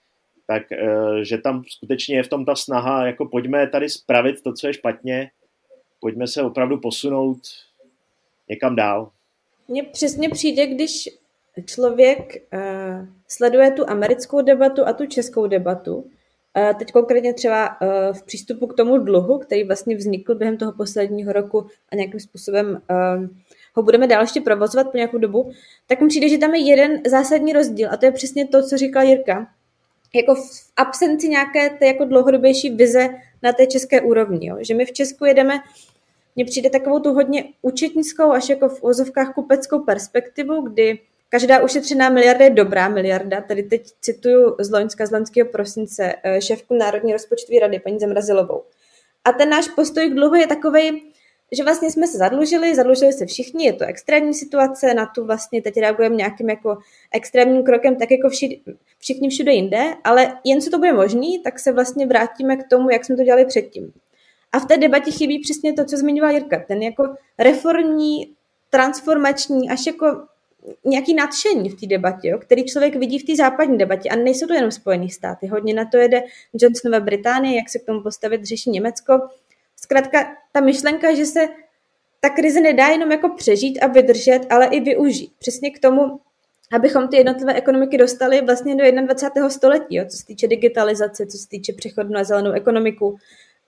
tak 0.47 0.71
eh, 0.71 1.25
že 1.25 1.37
tam 1.37 1.63
skutečně 1.67 2.15
je 2.15 2.23
v 2.23 2.27
tom 2.27 2.45
ta 2.45 2.55
snaha, 2.55 3.05
jako 3.05 3.25
pojďme 3.25 3.67
tady 3.67 3.89
spravit 3.89 4.43
to, 4.43 4.53
co 4.53 4.67
je 4.67 4.73
špatně, 4.73 5.31
pojďme 5.99 6.27
se 6.27 6.43
opravdu 6.43 6.77
posunout 6.77 7.39
někam 8.49 8.75
dál. 8.75 9.11
Mně 9.67 9.83
přesně 9.83 10.29
přijde, 10.29 10.67
když 10.67 11.09
člověk 11.65 12.43
uh, 12.53 13.07
sleduje 13.27 13.71
tu 13.71 13.89
americkou 13.89 14.41
debatu 14.41 14.87
a 14.87 14.93
tu 14.93 15.05
českou 15.05 15.47
debatu, 15.47 16.11
teď 16.77 16.91
konkrétně 16.91 17.33
třeba 17.33 17.81
uh, 17.81 17.87
v 18.13 18.23
přístupu 18.23 18.67
k 18.67 18.73
tomu 18.73 18.97
dluhu, 18.97 19.37
který 19.37 19.63
vlastně 19.63 19.95
vznikl 19.95 20.35
během 20.35 20.57
toho 20.57 20.71
posledního 20.71 21.33
roku 21.33 21.65
a 21.89 21.95
nějakým 21.95 22.19
způsobem 22.19 22.81
uh, 22.91 23.27
ho 23.73 23.83
budeme 23.83 24.07
dál 24.07 24.21
ještě 24.21 24.41
provozovat 24.41 24.91
po 24.91 24.97
nějakou 24.97 25.17
dobu, 25.17 25.51
tak 25.87 26.01
mi 26.01 26.07
přijde, 26.07 26.29
že 26.29 26.37
tam 26.37 26.53
je 26.53 26.69
jeden 26.69 27.01
zásadní 27.07 27.53
rozdíl 27.53 27.89
a 27.91 27.97
to 27.97 28.05
je 28.05 28.11
přesně 28.11 28.47
to, 28.47 28.63
co 28.63 28.77
říkal 28.77 29.03
Jirka. 29.03 29.47
Jako 30.15 30.35
v 30.35 30.71
absenci 30.77 31.29
nějaké 31.29 31.69
té 31.69 31.85
jako 31.85 32.05
dlouhodobější 32.05 32.69
vize 32.69 33.09
na 33.43 33.53
té 33.53 33.67
české 33.67 34.01
úrovni. 34.01 34.47
Jo. 34.47 34.57
Že 34.61 34.73
my 34.73 34.85
v 34.85 34.91
Česku 34.91 35.25
jedeme 35.25 35.59
mně 36.35 36.45
přijde 36.45 36.69
takovou 36.69 36.99
tu 36.99 37.13
hodně 37.13 37.43
účetnickou, 37.61 38.31
až 38.31 38.49
jako 38.49 38.69
v 38.69 38.83
ozovkách 38.83 39.33
kupeckou 39.33 39.79
perspektivu, 39.79 40.61
kdy 40.61 40.99
každá 41.31 41.63
ušetřená 41.63 42.09
miliarda 42.09 42.45
je 42.45 42.51
dobrá 42.51 42.89
miliarda. 42.89 43.41
Tady 43.41 43.63
teď 43.63 43.87
cituju 44.01 44.55
z 44.59 44.71
Loňska, 44.71 45.05
z 45.05 45.11
loňského 45.11 45.49
prosince, 45.49 46.13
eh, 46.23 46.41
šéfku 46.41 46.75
Národní 46.75 47.13
rozpočtové 47.13 47.59
rady, 47.59 47.79
paní 47.79 47.99
Zemrazilovou. 47.99 48.63
A 49.25 49.31
ten 49.31 49.49
náš 49.49 49.67
postoj 49.67 50.09
k 50.09 50.13
dluhu 50.13 50.35
je 50.35 50.47
takový, 50.47 51.13
že 51.51 51.63
vlastně 51.63 51.91
jsme 51.91 52.07
se 52.07 52.17
zadlužili, 52.17 52.75
zadlužili 52.75 53.13
se 53.13 53.25
všichni, 53.25 53.65
je 53.65 53.73
to 53.73 53.85
extrémní 53.85 54.33
situace, 54.33 54.93
na 54.93 55.05
tu 55.05 55.25
vlastně 55.25 55.61
teď 55.61 55.77
reagujeme 55.77 56.15
nějakým 56.15 56.49
jako 56.49 56.77
extrémním 57.13 57.63
krokem, 57.63 57.95
tak 57.95 58.11
jako 58.11 58.29
všude, 58.29 58.55
všichni 58.99 59.29
všude 59.29 59.51
jinde, 59.51 59.95
ale 60.03 60.37
jen 60.43 60.61
co 60.61 60.69
to 60.69 60.77
bude 60.77 60.93
možný, 60.93 61.39
tak 61.43 61.59
se 61.59 61.71
vlastně 61.71 62.05
vrátíme 62.05 62.57
k 62.57 62.67
tomu, 62.69 62.89
jak 62.89 63.05
jsme 63.05 63.17
to 63.17 63.23
dělali 63.23 63.45
předtím. 63.45 63.93
A 64.51 64.59
v 64.59 64.65
té 64.65 64.77
debatě 64.77 65.11
chybí 65.11 65.39
přesně 65.39 65.73
to, 65.73 65.85
co 65.85 65.97
zmiňoval 65.97 66.31
Jirka, 66.31 66.63
ten 66.67 66.81
jako 66.81 67.03
reformní, 67.39 68.35
transformační, 68.69 69.69
až 69.69 69.85
jako 69.85 70.30
nějaký 70.85 71.13
nadšení 71.13 71.69
v 71.69 71.79
té 71.79 71.87
debatě, 71.87 72.27
jo, 72.27 72.37
který 72.37 72.65
člověk 72.65 72.95
vidí 72.95 73.19
v 73.19 73.23
té 73.23 73.35
západní 73.35 73.77
debatě. 73.77 74.09
A 74.09 74.15
nejsou 74.15 74.47
to 74.47 74.53
jenom 74.53 74.71
Spojené 74.71 75.09
státy. 75.09 75.47
Hodně 75.47 75.73
na 75.73 75.85
to 75.85 75.97
jede 75.97 76.23
Johnsonova 76.53 77.05
Británie, 77.05 77.55
jak 77.55 77.69
se 77.69 77.79
k 77.79 77.85
tomu 77.85 78.01
postavit, 78.01 78.45
řeší 78.45 78.69
Německo. 78.69 79.19
Zkrátka, 79.75 80.37
ta 80.51 80.59
myšlenka, 80.61 81.15
že 81.15 81.25
se 81.25 81.47
ta 82.19 82.29
krize 82.29 82.61
nedá 82.61 82.87
jenom 82.87 83.11
jako 83.11 83.29
přežít 83.29 83.83
a 83.83 83.87
vydržet, 83.87 84.39
ale 84.49 84.65
i 84.65 84.79
využít. 84.79 85.31
Přesně 85.39 85.71
k 85.71 85.79
tomu, 85.79 86.19
abychom 86.71 87.07
ty 87.07 87.17
jednotlivé 87.17 87.53
ekonomiky 87.53 87.97
dostali 87.97 88.41
vlastně 88.41 88.75
do 88.75 89.01
21. 89.01 89.49
století, 89.49 89.95
jo, 89.95 90.05
co 90.09 90.17
se 90.17 90.25
týče 90.25 90.47
digitalizace, 90.47 91.25
co 91.25 91.37
se 91.37 91.47
týče 91.47 91.73
přechodu 91.73 92.09
na 92.09 92.23
zelenou 92.23 92.51
ekonomiku, 92.51 93.17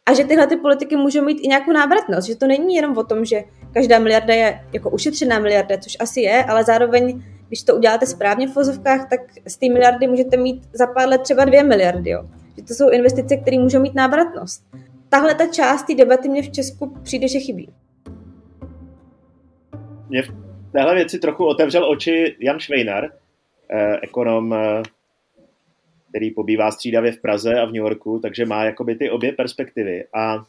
a 0.05 0.13
že 0.13 0.23
tyhle 0.23 0.47
ty 0.47 0.57
politiky 0.57 0.95
můžou 0.95 1.21
mít 1.21 1.39
i 1.41 1.47
nějakou 1.47 1.71
návratnost, 1.71 2.27
že 2.27 2.35
to 2.35 2.47
není 2.47 2.75
jenom 2.75 2.97
o 2.97 3.03
tom, 3.03 3.25
že 3.25 3.43
každá 3.73 3.99
miliarda 3.99 4.33
je 4.33 4.59
jako 4.73 4.89
ušetřená 4.89 5.39
miliarda, 5.39 5.77
což 5.77 5.97
asi 5.99 6.21
je, 6.21 6.43
ale 6.43 6.63
zároveň, 6.63 7.23
když 7.47 7.63
to 7.63 7.75
uděláte 7.75 8.05
správně 8.05 8.47
v 8.47 8.55
vozovkách, 8.55 9.09
tak 9.09 9.19
z 9.47 9.57
té 9.57 9.69
miliardy 9.69 10.07
můžete 10.07 10.37
mít 10.37 10.63
za 10.73 10.87
pár 10.87 11.09
let 11.09 11.21
třeba 11.21 11.45
dvě 11.45 11.63
miliardy. 11.63 12.09
Jo. 12.09 12.23
Že 12.57 12.63
to 12.63 12.73
jsou 12.73 12.89
investice, 12.89 13.37
které 13.37 13.59
můžou 13.59 13.79
mít 13.79 13.95
návratnost. 13.95 14.63
Tahle 15.09 15.35
ta 15.35 15.47
část 15.47 15.83
té 15.83 15.95
debaty 15.95 16.29
mě 16.29 16.41
v 16.41 16.51
Česku 16.51 16.97
přijde, 17.03 17.27
že 17.27 17.39
chybí. 17.39 17.73
Mě 20.09 20.21
v 20.21 20.27
téhle 20.71 20.95
věci 20.95 21.19
trochu 21.19 21.45
otevřel 21.45 21.89
oči 21.91 22.35
Jan 22.39 22.59
Švejnar, 22.59 23.09
eh, 23.69 23.97
ekonom 24.01 24.53
eh, 24.53 24.83
který 26.13 26.31
pobývá 26.31 26.71
střídavě 26.71 27.11
v 27.11 27.21
Praze 27.21 27.53
a 27.59 27.65
v 27.65 27.71
New 27.71 27.83
Yorku, 27.83 28.19
takže 28.19 28.45
má 28.45 28.63
jakoby 28.65 28.95
ty 28.95 29.09
obě 29.09 29.31
perspektivy 29.31 30.05
a 30.13 30.45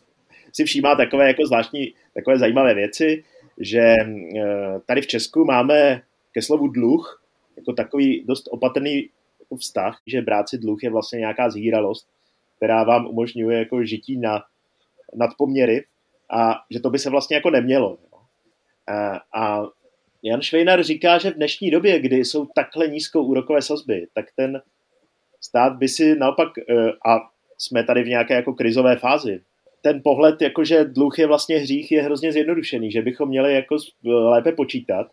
si 0.52 0.64
všímá 0.64 0.94
takové 0.94 1.26
jako 1.26 1.46
zvláštní, 1.46 1.94
takové 2.14 2.38
zajímavé 2.38 2.74
věci, 2.74 3.24
že 3.58 3.80
eh, 3.80 4.80
tady 4.86 5.00
v 5.00 5.06
Česku 5.06 5.44
máme 5.44 6.02
ke 6.32 6.42
slovu 6.42 6.68
dluh 6.68 7.22
jako 7.56 7.72
takový 7.72 8.24
dost 8.26 8.48
opatrný 8.50 9.08
jako 9.40 9.56
vztah, 9.56 10.00
že 10.06 10.22
brát 10.22 10.48
si 10.48 10.58
dluh 10.58 10.82
je 10.82 10.90
vlastně 10.90 11.18
nějaká 11.18 11.50
zhýralost, 11.50 12.08
která 12.56 12.84
vám 12.84 13.06
umožňuje 13.06 13.58
jako 13.58 13.84
žití 13.84 14.16
na 14.16 14.44
nadpoměry 15.14 15.84
a 16.30 16.54
že 16.70 16.80
to 16.80 16.90
by 16.90 16.98
se 16.98 17.10
vlastně 17.10 17.36
jako 17.36 17.50
nemělo. 17.50 17.98
A, 18.86 19.20
a 19.40 19.66
Jan 20.22 20.42
Švejnar 20.42 20.82
říká, 20.82 21.18
že 21.18 21.30
v 21.30 21.34
dnešní 21.34 21.70
době, 21.70 22.00
kdy 22.00 22.16
jsou 22.16 22.46
takhle 22.54 22.88
nízkou 22.88 23.24
úrokové 23.24 23.62
sazby, 23.62 24.06
tak 24.14 24.26
ten 24.36 24.62
stát 25.44 25.76
by 25.76 25.88
si 25.88 26.16
naopak, 26.16 26.48
eh, 26.58 26.88
a 27.06 27.20
jsme 27.58 27.84
tady 27.84 28.02
v 28.02 28.08
nějaké 28.08 28.34
jako 28.34 28.52
krizové 28.52 28.96
fázi, 28.96 29.40
ten 29.82 30.00
pohled, 30.04 30.42
jako 30.42 30.64
že 30.64 30.84
dluh 30.84 31.18
je 31.18 31.26
vlastně 31.26 31.56
hřích, 31.58 31.92
je 31.92 32.02
hrozně 32.02 32.32
zjednodušený, 32.32 32.90
že 32.90 33.02
bychom 33.02 33.28
měli 33.28 33.54
jako 33.54 33.76
lépe 34.04 34.52
počítat 34.52 35.06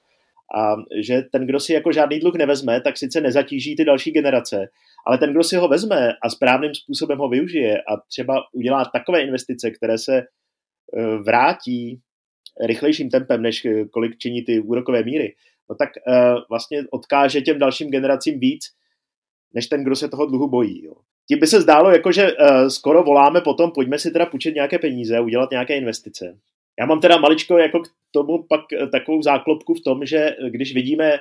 a 0.55 0.75
že 1.01 1.21
ten, 1.31 1.45
kdo 1.47 1.59
si 1.59 1.73
jako 1.73 1.91
žádný 1.91 2.19
dluh 2.19 2.35
nevezme, 2.35 2.81
tak 2.81 2.97
sice 2.97 3.21
nezatíží 3.21 3.75
ty 3.75 3.85
další 3.85 4.11
generace, 4.11 4.69
ale 5.07 5.17
ten, 5.17 5.31
kdo 5.31 5.43
si 5.43 5.55
ho 5.55 5.67
vezme 5.67 6.13
a 6.23 6.29
správným 6.29 6.75
způsobem 6.75 7.17
ho 7.17 7.29
využije 7.29 7.77
a 7.77 7.97
třeba 8.07 8.43
udělá 8.53 8.85
takové 8.85 9.21
investice, 9.21 9.71
které 9.71 9.97
se 9.97 10.17
eh, 10.17 11.17
vrátí 11.17 12.00
rychlejším 12.65 13.09
tempem, 13.09 13.41
než 13.41 13.65
eh, 13.65 13.85
kolik 13.85 14.17
činí 14.17 14.41
ty 14.41 14.59
úrokové 14.59 15.03
míry, 15.03 15.35
no 15.69 15.75
tak 15.75 15.89
vlastně 16.50 16.83
odkáže 16.91 17.41
těm 17.41 17.59
dalším 17.59 17.91
generacím 17.91 18.39
víc, 18.39 18.63
než 19.53 19.67
ten, 19.67 19.84
kdo 19.84 19.96
se 19.96 20.10
toho 20.10 20.25
dluhu 20.25 20.48
bojí. 20.48 20.86
Jo. 20.86 20.93
Tím 21.27 21.39
by 21.39 21.48
se 21.48 21.62
zdálo, 21.62 21.91
jako, 21.91 22.12
že 22.12 22.34
uh, 22.34 22.67
skoro 22.67 23.03
voláme 23.03 23.41
potom, 23.41 23.72
pojďme 23.72 24.00
si 24.00 24.12
teda 24.12 24.25
půjčit 24.25 24.55
nějaké 24.55 24.79
peníze 24.79 25.20
udělat 25.20 25.51
nějaké 25.51 25.77
investice. 25.77 26.38
Já 26.79 26.86
mám 26.86 27.00
teda 27.01 27.17
maličko 27.17 27.58
jako 27.58 27.79
k 27.79 27.88
tomu 28.12 28.43
pak 28.43 28.62
uh, 28.81 28.89
takovou 28.89 29.22
záklopku 29.22 29.74
v 29.74 29.81
tom, 29.81 30.05
že 30.05 30.17
eh, 30.17 30.50
když 30.50 30.74
vidíme, 30.74 31.17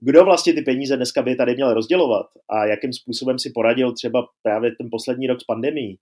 kdo 0.00 0.24
vlastně 0.24 0.52
ty 0.52 0.62
peníze 0.62 0.96
dneska 0.96 1.22
by 1.22 1.36
tady 1.36 1.54
měl 1.54 1.74
rozdělovat 1.74 2.26
a 2.48 2.66
jakým 2.66 2.92
způsobem 2.92 3.38
si 3.38 3.50
poradil 3.54 3.92
třeba 3.92 4.26
právě 4.42 4.70
ten 4.78 4.88
poslední 4.90 5.26
rok 5.26 5.40
s 5.40 5.44
pandemí, 5.44 5.96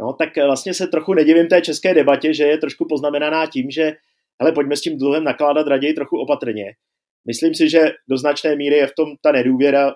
no, 0.00 0.12
tak 0.12 0.36
vlastně 0.36 0.74
se 0.74 0.86
trochu 0.86 1.14
nedivím 1.14 1.46
té 1.46 1.60
české 1.60 1.94
debatě, 1.94 2.34
že 2.34 2.44
je 2.44 2.58
trošku 2.58 2.86
poznamenaná 2.88 3.46
tím, 3.46 3.70
že 3.70 3.92
hele, 4.40 4.52
pojďme 4.52 4.76
s 4.76 4.80
tím 4.80 4.98
dluhem 4.98 5.24
nakládat 5.24 5.66
raději 5.66 5.94
trochu 5.94 6.18
opatrně. 6.18 6.64
Myslím 7.26 7.54
si, 7.54 7.70
že 7.70 7.90
do 8.08 8.16
značné 8.16 8.56
míry 8.56 8.76
je 8.76 8.86
v 8.86 8.94
tom 8.96 9.08
ta 9.22 9.32
nedůvěra 9.32 9.94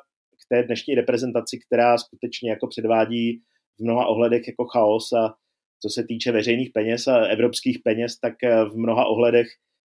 té 0.52 0.62
dnešní 0.62 0.94
reprezentaci, 0.94 1.58
která 1.66 1.98
skutečně 1.98 2.50
jako 2.50 2.66
předvádí 2.66 3.40
v 3.78 3.84
mnoha 3.84 4.06
ohledech 4.06 4.48
jako 4.48 4.64
chaos 4.64 5.12
a 5.12 5.34
co 5.82 5.88
se 5.88 6.04
týče 6.04 6.32
veřejných 6.32 6.70
peněz 6.74 7.08
a 7.08 7.16
evropských 7.16 7.78
peněz, 7.84 8.18
tak 8.20 8.34
eh, 8.44 8.64
v 8.64 8.76
mnoha 8.76 9.06
ohledech 9.06 9.46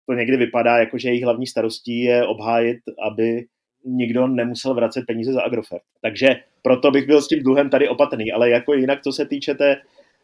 to 0.09 0.13
někdy 0.13 0.37
vypadá, 0.37 0.77
jako 0.77 0.97
že 0.97 1.09
jejich 1.09 1.23
hlavní 1.23 1.47
starostí 1.47 1.99
je 1.99 2.25
obhájit, 2.25 2.77
aby 3.07 3.45
nikdo 3.85 4.27
nemusel 4.27 4.73
vracet 4.73 5.05
peníze 5.07 5.33
za 5.33 5.41
Agrofert. 5.41 5.83
Takže 6.01 6.27
proto 6.61 6.91
bych 6.91 7.07
byl 7.07 7.21
s 7.21 7.27
tím 7.27 7.43
dluhem 7.43 7.69
tady 7.69 7.89
opatrný, 7.89 8.31
ale 8.31 8.49
jako 8.49 8.73
jinak, 8.73 9.01
co 9.01 9.11
se 9.11 9.25
týče 9.25 9.53
té 9.55 9.75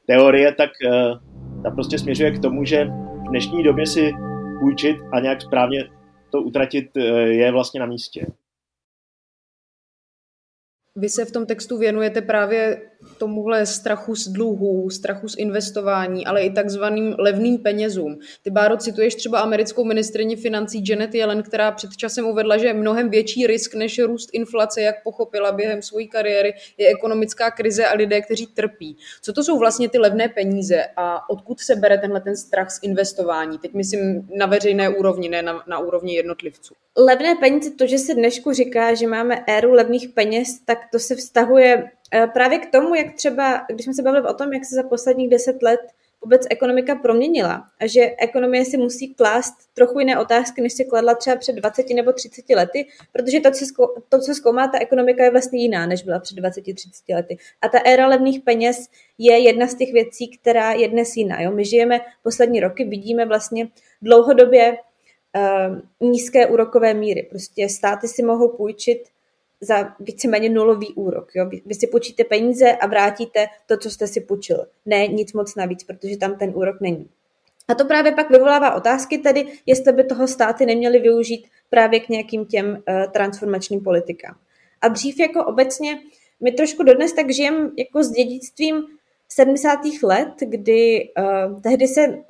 teorie, 0.07 0.53
tak 0.53 0.69
uh, 0.85 1.63
ta 1.63 1.71
prostě 1.71 1.99
směřuje 1.99 2.31
k 2.31 2.41
tomu, 2.41 2.65
že 2.65 2.85
v 3.25 3.29
dnešní 3.29 3.63
době 3.63 3.85
si 3.85 4.11
půjčit 4.59 4.97
a 5.11 5.19
nějak 5.19 5.41
správně 5.41 5.83
to 6.31 6.41
utratit 6.41 6.97
uh, 6.97 7.03
je 7.13 7.51
vlastně 7.51 7.79
na 7.79 7.85
místě. 7.85 8.25
Vy 10.95 11.09
se 11.09 11.25
v 11.25 11.31
tom 11.31 11.45
textu 11.45 11.77
věnujete 11.77 12.21
právě 12.21 12.90
tomuhle 13.17 13.65
strachu 13.65 14.15
z 14.15 14.27
dluhů, 14.27 14.89
strachu 14.89 15.27
z 15.27 15.37
investování, 15.37 16.25
ale 16.25 16.43
i 16.43 16.49
takzvaným 16.49 17.15
levným 17.19 17.57
penězům. 17.57 18.19
Ty, 18.43 18.49
Báro, 18.49 18.77
cituješ 18.77 19.15
třeba 19.15 19.39
americkou 19.39 19.83
ministrině 19.83 20.35
financí 20.35 20.83
Janet 20.89 21.15
Yellen, 21.15 21.43
která 21.43 21.71
před 21.71 21.97
časem 21.97 22.25
uvedla, 22.25 22.57
že 22.57 22.73
mnohem 22.73 23.09
větší 23.09 23.47
risk 23.47 23.75
než 23.75 23.99
růst 23.99 24.29
inflace, 24.33 24.81
jak 24.81 25.03
pochopila 25.03 25.51
během 25.51 25.81
své 25.81 26.03
kariéry, 26.03 26.53
je 26.77 26.87
ekonomická 26.87 27.51
krize 27.51 27.85
a 27.85 27.95
lidé, 27.95 28.21
kteří 28.21 28.47
trpí. 28.47 28.97
Co 29.21 29.33
to 29.33 29.43
jsou 29.43 29.59
vlastně 29.59 29.89
ty 29.89 29.97
levné 29.97 30.29
peníze 30.29 30.83
a 30.97 31.29
odkud 31.29 31.59
se 31.59 31.75
bere 31.75 31.97
tenhle 31.97 32.21
ten 32.21 32.35
strach 32.35 32.71
z 32.71 32.79
investování? 32.83 33.57
Teď 33.57 33.73
myslím 33.73 34.27
na 34.37 34.45
veřejné 34.45 34.89
úrovni, 34.89 35.29
ne 35.29 35.41
na, 35.41 35.63
na 35.67 35.79
úrovni 35.79 36.15
jednotlivců. 36.15 36.73
Levné 36.97 37.35
peníze, 37.35 37.71
to, 37.71 37.87
že 37.87 37.97
se 37.97 38.13
dnešku 38.13 38.53
říká, 38.53 38.93
že 38.93 39.07
máme 39.07 39.43
éru 39.47 39.73
levných 39.73 40.09
peněz, 40.09 40.59
tak 40.65 40.77
to 40.91 40.99
se 40.99 41.15
vztahuje 41.15 41.91
právě 42.33 42.59
k 42.59 42.71
tomu, 42.71 42.95
jak 42.95 43.13
třeba, 43.15 43.65
když 43.69 43.83
jsme 43.83 43.93
se 43.93 44.01
bavili 44.01 44.27
o 44.27 44.33
tom, 44.33 44.53
jak 44.53 44.65
se 44.65 44.75
za 44.75 44.83
posledních 44.83 45.29
deset 45.29 45.63
let 45.63 45.79
vůbec 46.23 46.47
ekonomika 46.49 46.95
proměnila 46.95 47.67
a 47.79 47.87
že 47.87 48.15
ekonomie 48.17 48.65
si 48.65 48.77
musí 48.77 49.13
klást 49.13 49.53
trochu 49.73 49.99
jiné 49.99 50.19
otázky, 50.19 50.61
než 50.61 50.73
si 50.73 50.85
kladla 50.85 51.15
třeba 51.15 51.35
před 51.35 51.53
20 51.53 51.89
nebo 51.89 52.13
30 52.13 52.49
lety, 52.49 52.87
protože 53.11 53.39
to, 53.39 53.51
co, 53.51 53.65
to, 54.09 54.19
co 54.19 54.33
zkoumá 54.33 54.67
ta 54.67 54.79
ekonomika, 54.79 55.23
je 55.23 55.31
vlastně 55.31 55.61
jiná, 55.61 55.85
než 55.85 56.03
byla 56.03 56.19
před 56.19 56.37
20-30 56.37 57.15
lety. 57.15 57.37
A 57.61 57.69
ta 57.69 57.79
éra 57.85 58.07
levných 58.07 58.39
peněz 58.39 58.87
je 59.17 59.39
jedna 59.39 59.67
z 59.67 59.75
těch 59.75 59.93
věcí, 59.93 60.37
která 60.37 60.71
je 60.71 60.87
dnes 60.87 61.17
jiná. 61.17 61.41
Jo? 61.41 61.51
My 61.51 61.65
žijeme 61.65 61.99
poslední 62.23 62.59
roky, 62.59 62.83
vidíme 62.83 63.25
vlastně 63.25 63.67
dlouhodobě 64.01 64.77
uh, 65.99 66.09
nízké 66.09 66.47
úrokové 66.47 66.93
míry. 66.93 67.27
Prostě 67.29 67.69
státy 67.69 68.07
si 68.07 68.23
mohou 68.23 68.49
půjčit 68.49 69.03
za 69.61 69.95
víceméně 69.99 70.49
nulový 70.49 70.93
úrok. 70.93 71.35
Jo? 71.35 71.49
Vy 71.65 71.75
si 71.75 71.87
půjčíte 71.87 72.23
peníze 72.23 72.71
a 72.71 72.87
vrátíte 72.87 73.47
to, 73.65 73.77
co 73.77 73.89
jste 73.89 74.07
si 74.07 74.21
půjčil. 74.21 74.65
Ne 74.85 75.07
nic 75.07 75.33
moc 75.33 75.55
navíc, 75.55 75.83
protože 75.83 76.17
tam 76.17 76.37
ten 76.37 76.51
úrok 76.55 76.81
není. 76.81 77.09
A 77.67 77.75
to 77.75 77.85
právě 77.85 78.11
pak 78.11 78.29
vyvolává 78.29 78.75
otázky 78.75 79.17
tedy, 79.17 79.47
jestli 79.65 79.93
by 79.93 80.03
toho 80.03 80.27
státy 80.27 80.65
neměly 80.65 80.99
využít 80.99 81.47
právě 81.69 81.99
k 81.99 82.09
nějakým 82.09 82.45
těm 82.45 82.67
uh, 82.67 83.11
transformačním 83.11 83.81
politikám. 83.81 84.35
A 84.81 84.87
dřív 84.87 85.19
jako 85.19 85.45
obecně, 85.45 85.99
my 86.43 86.51
trošku 86.51 86.83
dodnes 86.83 87.13
tak 87.13 87.31
žijeme 87.31 87.69
jako 87.77 88.03
s 88.03 88.11
dědictvím 88.11 88.83
70. 89.29 89.79
let, 90.03 90.33
kdy 90.39 91.09
uh, 91.17 91.61
tehdy 91.61 91.87
se 91.87 92.23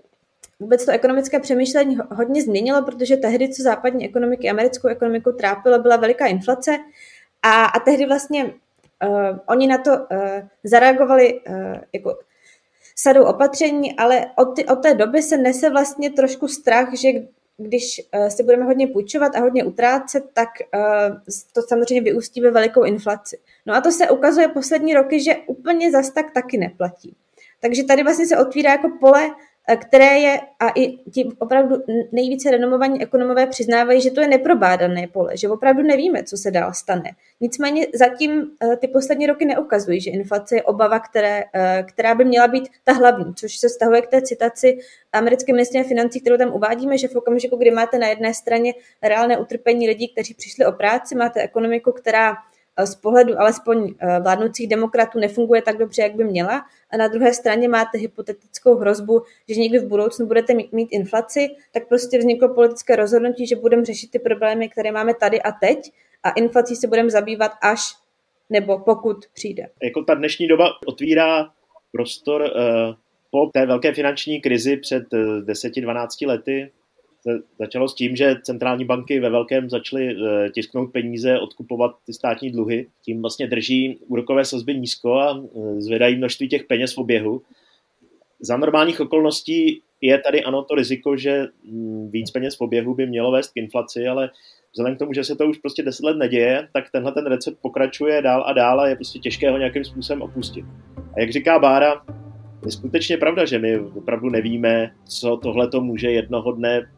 vůbec 0.59 0.85
to 0.85 0.91
ekonomické 0.91 1.39
přemýšlení 1.39 1.97
hodně 2.11 2.43
změnilo, 2.43 2.81
protože 2.81 3.17
tehdy, 3.17 3.49
co 3.49 3.63
západní 3.63 4.05
ekonomiky, 4.05 4.49
americkou 4.49 4.87
ekonomiku 4.87 5.31
trápilo, 5.31 5.79
byla 5.79 5.95
veliká 5.95 6.25
inflace 6.25 6.77
a, 7.43 7.65
a 7.65 7.79
tehdy 7.79 8.05
vlastně 8.05 8.43
uh, 8.45 9.37
oni 9.47 9.67
na 9.67 9.77
to 9.77 9.91
uh, 9.91 9.97
zareagovali 10.63 11.41
uh, 11.41 11.75
jako 11.93 12.17
sadou 12.95 13.23
opatření, 13.23 13.97
ale 13.97 14.25
od, 14.35 14.45
ty, 14.45 14.65
od 14.65 14.75
té 14.75 14.93
doby 14.93 15.21
se 15.21 15.37
nese 15.37 15.69
vlastně 15.69 16.11
trošku 16.11 16.47
strach, 16.47 16.93
že 16.93 17.09
když 17.57 18.01
uh, 18.13 18.27
si 18.27 18.43
budeme 18.43 18.65
hodně 18.65 18.87
půjčovat 18.87 19.35
a 19.35 19.39
hodně 19.39 19.63
utrácet, 19.63 20.23
tak 20.33 20.49
uh, 20.75 21.17
to 21.53 21.61
samozřejmě 21.61 22.01
vyústí 22.01 22.41
ve 22.41 22.51
velikou 22.51 22.83
inflaci. 22.83 23.39
No 23.65 23.75
a 23.75 23.81
to 23.81 23.91
se 23.91 24.09
ukazuje 24.09 24.47
poslední 24.47 24.93
roky, 24.93 25.23
že 25.23 25.35
úplně 25.47 25.91
zas 25.91 26.09
tak 26.09 26.31
taky 26.33 26.57
neplatí. 26.57 27.15
Takže 27.59 27.83
tady 27.83 28.03
vlastně 28.03 28.27
se 28.27 28.37
otvírá 28.37 28.71
jako 28.71 28.89
pole 28.99 29.29
které 29.75 30.19
je, 30.19 30.39
a 30.59 30.69
i 30.69 30.97
ti 31.11 31.29
opravdu 31.39 31.75
nejvíce 32.11 32.51
renomovaní 32.51 33.01
ekonomové 33.01 33.47
přiznávají, 33.47 34.01
že 34.01 34.11
to 34.11 34.21
je 34.21 34.27
neprobádané 34.27 35.07
pole, 35.07 35.37
že 35.37 35.49
opravdu 35.49 35.83
nevíme, 35.83 36.23
co 36.23 36.37
se 36.37 36.51
dál 36.51 36.73
stane. 36.73 37.11
Nicméně 37.41 37.87
zatím 37.93 38.51
eh, 38.63 38.77
ty 38.77 38.87
poslední 38.87 39.27
roky 39.27 39.45
neukazují, 39.45 40.01
že 40.01 40.11
inflace 40.11 40.55
je 40.55 40.63
obava, 40.63 40.99
které, 40.99 41.43
eh, 41.53 41.85
která 41.87 42.15
by 42.15 42.25
měla 42.25 42.47
být 42.47 42.69
ta 42.83 42.93
hlavní, 42.93 43.33
což 43.35 43.57
se 43.57 43.69
stahuje 43.69 44.01
k 44.01 44.07
té 44.07 44.21
citaci 44.21 44.79
americké 45.13 45.53
ministrině 45.53 45.83
financí, 45.83 46.21
kterou 46.21 46.37
tam 46.37 46.53
uvádíme, 46.53 46.97
že 46.97 47.07
v 47.07 47.15
okamžiku, 47.15 47.55
kdy 47.55 47.71
máte 47.71 47.97
na 47.97 48.07
jedné 48.07 48.33
straně 48.33 48.73
reálné 49.01 49.37
utrpení 49.37 49.87
lidí, 49.87 50.07
kteří 50.07 50.33
přišli 50.33 50.65
o 50.65 50.71
práci, 50.71 51.15
máte 51.15 51.41
ekonomiku, 51.41 51.91
která 51.91 52.35
z 52.85 52.95
pohledu 52.95 53.39
alespoň 53.39 53.93
eh, 53.99 54.19
vládnoucích 54.19 54.67
demokratů 54.67 55.19
nefunguje 55.19 55.61
tak 55.61 55.77
dobře, 55.77 56.01
jak 56.01 56.15
by 56.15 56.23
měla. 56.23 56.65
A 56.93 56.97
na 56.97 57.07
druhé 57.07 57.33
straně 57.33 57.69
máte 57.69 57.97
hypotetickou 57.97 58.75
hrozbu, 58.75 59.21
že 59.49 59.59
někdy 59.59 59.79
v 59.79 59.87
budoucnu 59.87 60.27
budete 60.27 60.53
mít, 60.53 60.87
inflaci, 60.91 61.47
tak 61.73 61.87
prostě 61.87 62.17
vzniklo 62.17 62.53
politické 62.53 62.95
rozhodnutí, 62.95 63.47
že 63.47 63.55
budeme 63.55 63.85
řešit 63.85 64.11
ty 64.11 64.19
problémy, 64.19 64.69
které 64.69 64.91
máme 64.91 65.13
tady 65.13 65.41
a 65.41 65.51
teď 65.51 65.91
a 66.23 66.29
inflací 66.29 66.75
se 66.75 66.87
budeme 66.87 67.09
zabývat 67.09 67.51
až 67.61 67.81
nebo 68.49 68.79
pokud 68.79 69.17
přijde. 69.33 69.69
Jako 69.83 70.03
ta 70.03 70.13
dnešní 70.13 70.47
doba 70.47 70.65
otvírá 70.85 71.49
prostor 71.91 72.41
uh, 72.41 72.49
po 73.31 73.49
té 73.53 73.65
velké 73.65 73.93
finanční 73.93 74.41
krizi 74.41 74.77
před 74.77 75.13
uh, 75.13 75.19
eh, 75.19 75.53
10-12 75.53 76.27
lety, 76.27 76.71
začalo 77.59 77.87
s 77.87 77.95
tím, 77.95 78.15
že 78.15 78.35
centrální 78.43 78.85
banky 78.85 79.19
ve 79.19 79.29
velkém 79.29 79.69
začaly 79.69 80.15
eh, 80.15 80.49
tisknout 80.49 80.91
peníze, 80.91 81.39
odkupovat 81.39 81.91
ty 82.05 82.13
státní 82.13 82.51
dluhy. 82.51 82.87
Tím 83.05 83.21
vlastně 83.21 83.47
drží 83.47 83.99
úrokové 84.07 84.45
sazby 84.45 84.75
nízko 84.75 85.13
a 85.13 85.43
eh, 85.43 85.81
zvedají 85.81 86.15
množství 86.15 86.49
těch 86.49 86.63
peněz 86.63 86.95
v 86.95 86.97
oběhu. 86.97 87.41
Za 88.39 88.57
normálních 88.57 88.99
okolností 88.99 89.81
je 90.01 90.19
tady 90.19 90.43
ano 90.43 90.63
to 90.63 90.75
riziko, 90.75 91.17
že 91.17 91.47
mm, 91.63 92.09
víc 92.11 92.31
peněz 92.31 92.57
v 92.57 92.61
oběhu 92.61 92.95
by 92.95 93.05
mělo 93.05 93.31
vést 93.31 93.51
k 93.51 93.57
inflaci, 93.57 94.07
ale 94.07 94.29
vzhledem 94.71 94.95
k 94.95 94.99
tomu, 94.99 95.13
že 95.13 95.23
se 95.23 95.35
to 95.35 95.47
už 95.47 95.57
prostě 95.57 95.83
deset 95.83 96.03
let 96.03 96.17
neděje, 96.17 96.67
tak 96.73 96.91
tenhle 96.91 97.11
ten 97.11 97.25
recept 97.25 97.57
pokračuje 97.61 98.21
dál 98.21 98.43
a 98.47 98.53
dál 98.53 98.79
a 98.79 98.87
je 98.87 98.95
prostě 98.95 99.19
těžké 99.19 99.51
ho 99.51 99.57
nějakým 99.57 99.83
způsobem 99.83 100.21
opustit. 100.21 100.65
A 101.15 101.19
jak 101.19 101.29
říká 101.29 101.59
Bára, 101.59 102.01
je 102.65 102.71
skutečně 102.71 103.17
pravda, 103.17 103.45
že 103.45 103.59
my 103.59 103.79
opravdu 103.79 104.29
nevíme, 104.29 104.91
co 105.05 105.37
tohle 105.37 105.67
to 105.67 105.81
může 105.81 106.11
jednoho 106.11 106.51
dne 106.51 106.89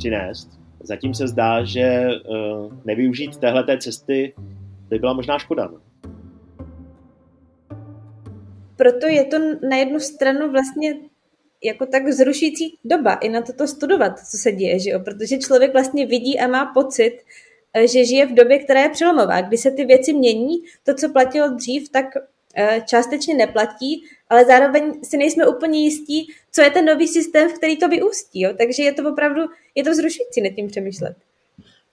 přinést. 0.00 0.48
Zatím 0.80 1.14
se 1.14 1.28
zdá, 1.28 1.64
že 1.64 2.08
uh, 2.08 2.72
nevyužít 2.84 3.36
téhle 3.36 3.78
cesty 3.78 4.34
by 4.88 4.98
byla 4.98 5.12
možná 5.12 5.38
škoda. 5.38 5.68
No. 5.72 5.78
Proto 8.76 9.06
je 9.06 9.24
to 9.24 9.36
na 9.68 9.76
jednu 9.76 10.00
stranu 10.00 10.50
vlastně 10.50 10.94
jako 11.64 11.86
tak 11.86 12.08
zrušící 12.08 12.78
doba 12.84 13.14
i 13.14 13.28
na 13.28 13.42
toto 13.42 13.66
studovat, 13.66 14.18
co 14.18 14.36
se 14.36 14.52
děje, 14.52 14.78
že 14.78 14.90
jo? 14.90 15.00
protože 15.00 15.38
člověk 15.38 15.72
vlastně 15.72 16.06
vidí 16.06 16.40
a 16.40 16.48
má 16.48 16.66
pocit, 16.66 17.18
eh, 17.74 17.86
že 17.86 18.04
žije 18.04 18.26
v 18.26 18.34
době, 18.34 18.58
která 18.58 18.80
je 18.80 18.88
přelomová, 18.88 19.40
kdy 19.40 19.56
se 19.56 19.70
ty 19.70 19.84
věci 19.84 20.12
mění, 20.12 20.56
to, 20.84 20.94
co 20.94 21.12
platilo 21.12 21.54
dřív, 21.54 21.88
tak 21.88 22.06
Eh, 22.56 22.80
částečně 22.86 23.34
neplatí, 23.34 24.04
ale 24.30 24.44
zároveň 24.44 25.04
si 25.04 25.16
nejsme 25.16 25.46
úplně 25.46 25.80
jistí, 25.80 26.26
co 26.52 26.62
je 26.62 26.70
ten 26.70 26.84
nový 26.84 27.08
systém, 27.08 27.48
v 27.48 27.52
který 27.52 27.76
to 27.76 27.88
vyústí. 27.88 28.40
Jo? 28.40 28.52
Takže 28.58 28.82
je 28.82 28.92
to 28.92 29.10
opravdu, 29.10 29.42
je 29.74 29.84
to 29.84 29.90
vzrušující 29.90 30.40
nad 30.40 30.50
tím 30.50 30.68
přemýšlet. 30.68 31.16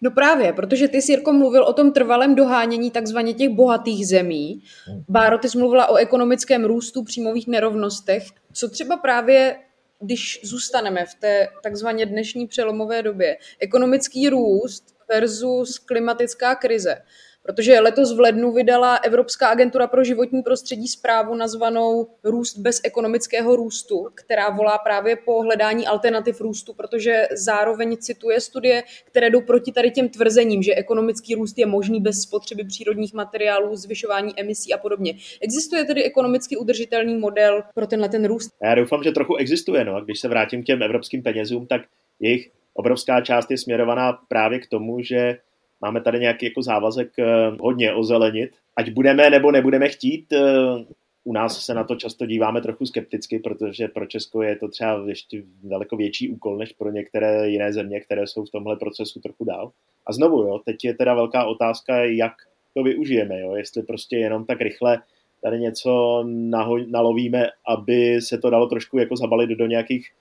No 0.01 0.11
právě, 0.11 0.53
protože 0.53 0.87
ty, 0.87 0.99
Jirko, 1.07 1.33
mluvil 1.33 1.63
o 1.63 1.73
tom 1.73 1.91
trvalém 1.91 2.35
dohánění 2.35 2.91
takzvaně 2.91 3.33
těch 3.33 3.49
bohatých 3.49 4.07
zemí. 4.07 4.63
Báro, 5.09 5.37
ty 5.37 5.49
jsi 5.49 5.57
mluvila 5.57 5.87
o 5.87 5.95
ekonomickém 5.95 6.65
růstu, 6.65 7.03
příjmových 7.03 7.47
nerovnostech. 7.47 8.23
Co 8.53 8.69
třeba 8.69 8.97
právě, 8.97 9.55
když 9.99 10.39
zůstaneme 10.43 11.05
v 11.05 11.15
té 11.15 11.47
takzvaně 11.63 12.05
dnešní 12.05 12.47
přelomové 12.47 13.03
době, 13.03 13.37
ekonomický 13.59 14.29
růst 14.29 14.83
versus 15.09 15.79
klimatická 15.79 16.55
krize. 16.55 17.01
Protože 17.47 17.79
letos 17.79 18.15
v 18.15 18.19
lednu 18.19 18.51
vydala 18.51 18.95
Evropská 18.95 19.47
agentura 19.47 19.87
pro 19.87 20.03
životní 20.03 20.41
prostředí 20.41 20.87
zprávu 20.87 21.35
nazvanou 21.35 22.07
Růst 22.23 22.57
bez 22.57 22.81
ekonomického 22.83 23.55
růstu, 23.55 24.07
která 24.13 24.49
volá 24.49 24.77
právě 24.77 25.15
po 25.15 25.41
hledání 25.41 25.87
alternativ 25.87 26.41
růstu, 26.41 26.73
protože 26.73 27.27
zároveň 27.31 27.97
cituje 27.97 28.41
studie, 28.41 28.83
které 29.03 29.29
jdou 29.29 29.41
proti 29.41 29.71
tady 29.71 29.91
těm 29.91 30.09
tvrzením, 30.09 30.63
že 30.63 30.75
ekonomický 30.75 31.35
růst 31.35 31.57
je 31.57 31.65
možný 31.65 32.01
bez 32.01 32.21
spotřeby 32.21 32.63
přírodních 32.63 33.13
materiálů, 33.13 33.75
zvyšování 33.75 34.39
emisí 34.39 34.73
a 34.73 34.77
podobně. 34.77 35.13
Existuje 35.41 35.85
tedy 35.85 36.03
ekonomicky 36.03 36.57
udržitelný 36.57 37.15
model 37.15 37.63
pro 37.75 37.87
tenhle 37.87 38.09
ten 38.09 38.25
růst? 38.25 38.51
Já 38.63 38.75
doufám, 38.75 39.03
že 39.03 39.11
trochu 39.11 39.35
existuje. 39.35 39.85
No. 39.85 40.01
Když 40.01 40.19
se 40.19 40.27
vrátím 40.27 40.63
k 40.63 40.65
těm 40.65 40.83
evropským 40.83 41.23
penězům, 41.23 41.67
tak 41.67 41.81
jejich 42.19 42.51
obrovská 42.73 43.21
část 43.21 43.51
je 43.51 43.57
směrovaná 43.57 44.13
právě 44.27 44.59
k 44.59 44.67
tomu, 44.67 45.01
že 45.01 45.37
Máme 45.81 46.01
tady 46.01 46.19
nějaký 46.19 46.45
jako 46.45 46.61
závazek 46.61 47.19
eh, 47.19 47.25
hodně 47.59 47.93
ozelenit. 47.93 48.51
Ať 48.75 48.91
budeme 48.91 49.29
nebo 49.29 49.51
nebudeme 49.51 49.89
chtít, 49.89 50.33
eh, 50.33 50.85
u 51.23 51.33
nás 51.33 51.65
se 51.65 51.73
na 51.73 51.83
to 51.83 51.95
často 51.95 52.25
díváme 52.25 52.61
trochu 52.61 52.85
skepticky, 52.85 53.39
protože 53.39 53.87
pro 53.87 54.05
Česko 54.05 54.41
je 54.41 54.55
to 54.55 54.67
třeba 54.67 55.03
ještě 55.07 55.43
daleko 55.63 55.97
větší 55.97 56.29
úkol 56.29 56.57
než 56.57 56.73
pro 56.73 56.91
některé 56.91 57.49
jiné 57.49 57.73
země, 57.73 57.99
které 57.99 58.27
jsou 58.27 58.45
v 58.45 58.51
tomhle 58.51 58.75
procesu 58.75 59.19
trochu 59.19 59.45
dál. 59.45 59.71
A 60.05 60.13
znovu, 60.13 60.41
jo, 60.41 60.59
teď 60.65 60.85
je 60.85 60.93
teda 60.93 61.13
velká 61.13 61.45
otázka, 61.45 62.03
jak 62.03 62.33
to 62.73 62.83
využijeme, 62.83 63.39
jo, 63.39 63.55
jestli 63.55 63.83
prostě 63.83 64.17
jenom 64.17 64.45
tak 64.45 64.61
rychle 64.61 65.01
tady 65.41 65.59
něco 65.59 66.23
naho- 66.25 66.91
nalovíme, 66.91 67.47
aby 67.67 68.21
se 68.21 68.37
to 68.37 68.49
dalo 68.49 68.67
trošku 68.67 68.97
jako 68.97 69.15
zabalit 69.15 69.49
do 69.49 69.65
nějakých 69.65 70.11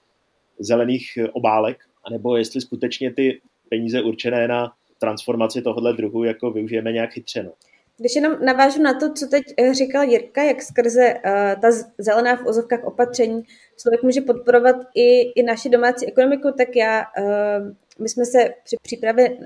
zelených 0.59 1.17
obálek, 1.31 1.77
anebo 2.03 2.37
jestli 2.37 2.61
skutečně 2.61 3.13
ty 3.13 3.41
peníze 3.69 4.01
určené 4.01 4.47
na 4.47 4.73
transformaci 4.99 5.61
tohohle 5.61 5.93
druhu 5.93 6.23
jako 6.23 6.51
využijeme 6.51 6.91
nějak 6.91 7.11
chytře. 7.11 7.43
No. 7.43 7.51
Když 7.99 8.15
jenom 8.15 8.35
navážu 8.45 8.81
na 8.81 8.93
to, 8.93 9.13
co 9.13 9.27
teď 9.27 9.43
eh, 9.57 9.73
říkal 9.73 10.03
Jirka, 10.03 10.43
jak 10.43 10.61
skrze 10.61 11.13
uh, 11.13 11.61
ta 11.61 11.67
zelená 11.97 12.35
v 12.35 12.45
ozovkách 12.45 12.83
opatření 12.83 13.43
člověk 13.81 14.03
může 14.03 14.21
podporovat 14.21 14.75
i, 14.95 15.21
i 15.21 15.43
naši 15.43 15.69
domácí 15.69 16.07
ekonomiku, 16.07 16.51
tak 16.57 16.75
já, 16.75 17.03
uh, 17.19 17.71
my 17.99 18.09
jsme 18.09 18.25
se 18.25 18.49
při 18.63 18.75
přípravě 18.81 19.29
uh, 19.29 19.45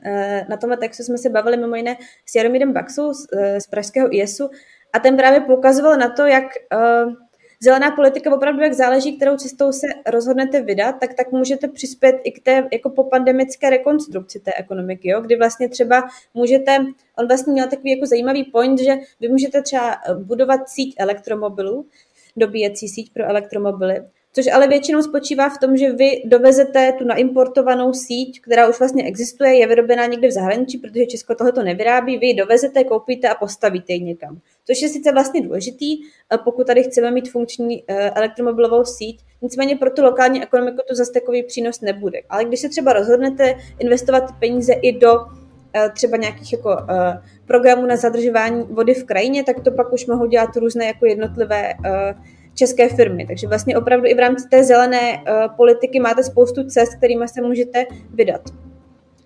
na 0.49 0.57
tomhle 0.57 0.77
textu 0.77 1.03
jsme 1.03 1.17
se 1.17 1.29
bavili 1.29 1.57
mimo 1.57 1.75
jiné 1.75 1.97
s 2.25 2.35
Jaromírem 2.35 2.73
Baxou 2.73 3.13
z, 3.13 3.27
uh, 3.33 3.57
z 3.57 3.67
pražského 3.67 4.15
IESu 4.15 4.49
a 4.93 4.99
ten 4.99 5.17
právě 5.17 5.41
poukazoval 5.41 5.97
na 5.97 6.09
to, 6.09 6.25
jak 6.25 6.43
uh, 6.75 7.13
zelená 7.63 7.91
politika 7.91 8.35
opravdu, 8.35 8.61
jak 8.61 8.73
záleží, 8.73 9.17
kterou 9.17 9.37
cestou 9.37 9.71
se 9.71 9.87
rozhodnete 10.07 10.61
vydat, 10.61 10.95
tak 10.99 11.13
tak 11.13 11.31
můžete 11.31 11.67
přispět 11.67 12.15
i 12.23 12.31
k 12.31 12.43
té 12.43 12.67
jako 12.73 12.89
popandemické 12.89 13.69
rekonstrukci 13.69 14.39
té 14.39 14.51
ekonomiky, 14.57 15.09
jo? 15.09 15.21
kdy 15.21 15.35
vlastně 15.35 15.69
třeba 15.69 16.09
můžete, 16.33 16.77
on 17.17 17.27
vlastně 17.27 17.53
měl 17.53 17.69
takový 17.69 17.91
jako 17.91 18.05
zajímavý 18.05 18.43
point, 18.43 18.79
že 18.79 18.95
vy 19.19 19.27
můžete 19.29 19.61
třeba 19.61 19.97
budovat 20.23 20.69
síť 20.69 20.95
elektromobilů, 20.97 21.85
dobíjecí 22.37 22.87
síť 22.87 23.13
pro 23.13 23.23
elektromobily, 23.23 24.01
což 24.33 24.47
ale 24.53 24.67
většinou 24.67 25.01
spočívá 25.01 25.49
v 25.49 25.57
tom, 25.57 25.77
že 25.77 25.91
vy 25.91 26.21
dovezete 26.25 26.93
tu 26.97 27.05
naimportovanou 27.05 27.93
síť, 27.93 28.41
která 28.41 28.69
už 28.69 28.79
vlastně 28.79 29.03
existuje, 29.03 29.55
je 29.55 29.67
vyrobená 29.67 30.05
někde 30.05 30.27
v 30.27 30.31
zahraničí, 30.31 30.77
protože 30.77 31.05
Česko 31.05 31.35
tohle 31.35 31.51
to 31.51 31.63
nevyrábí, 31.63 32.17
vy 32.17 32.27
ji 32.27 32.33
dovezete, 32.33 32.83
koupíte 32.83 33.29
a 33.29 33.35
postavíte 33.35 33.93
ji 33.93 33.99
někam. 33.99 34.39
Což 34.65 34.81
je 34.81 34.89
sice 34.89 35.11
vlastně 35.11 35.41
důležitý, 35.41 35.97
eh, 36.03 36.37
pokud 36.37 36.67
tady 36.67 36.83
chceme 36.83 37.11
mít 37.11 37.29
funkční 37.29 37.83
eh, 37.87 38.09
elektromobilovou 38.09 38.85
síť, 38.85 39.19
nicméně 39.41 39.75
pro 39.75 39.89
tu 39.89 40.03
lokální 40.03 40.43
ekonomiku 40.43 40.77
to 40.89 40.95
zase 40.95 41.11
takový 41.11 41.43
přínos 41.43 41.81
nebude. 41.81 42.19
Ale 42.29 42.45
když 42.45 42.59
se 42.59 42.69
třeba 42.69 42.93
rozhodnete 42.93 43.55
investovat 43.79 44.23
peníze 44.39 44.73
i 44.73 44.99
do 44.99 45.17
eh, 45.75 45.89
třeba 45.95 46.17
nějakých 46.17 46.53
jako 46.53 46.77
programů 47.45 47.85
na 47.85 47.95
zadržování 47.95 48.63
vody 48.63 48.93
v 48.93 49.03
krajině, 49.03 49.43
tak 49.43 49.59
to 49.59 49.71
pak 49.71 49.93
už 49.93 50.05
mohou 50.05 50.25
dělat 50.25 50.55
různé 50.55 50.85
jako 50.85 51.05
jednotlivé 51.05 51.73
české 52.55 52.89
firmy. 52.89 53.25
Takže 53.27 53.47
vlastně 53.47 53.77
opravdu 53.77 54.07
i 54.07 54.13
v 54.13 54.19
rámci 54.19 54.49
té 54.49 54.63
zelené 54.63 55.13
uh, 55.13 55.55
politiky 55.55 55.99
máte 55.99 56.23
spoustu 56.23 56.63
cest, 56.63 56.95
kterými 56.95 57.27
se 57.27 57.41
můžete 57.41 57.85
vydat. 58.13 58.41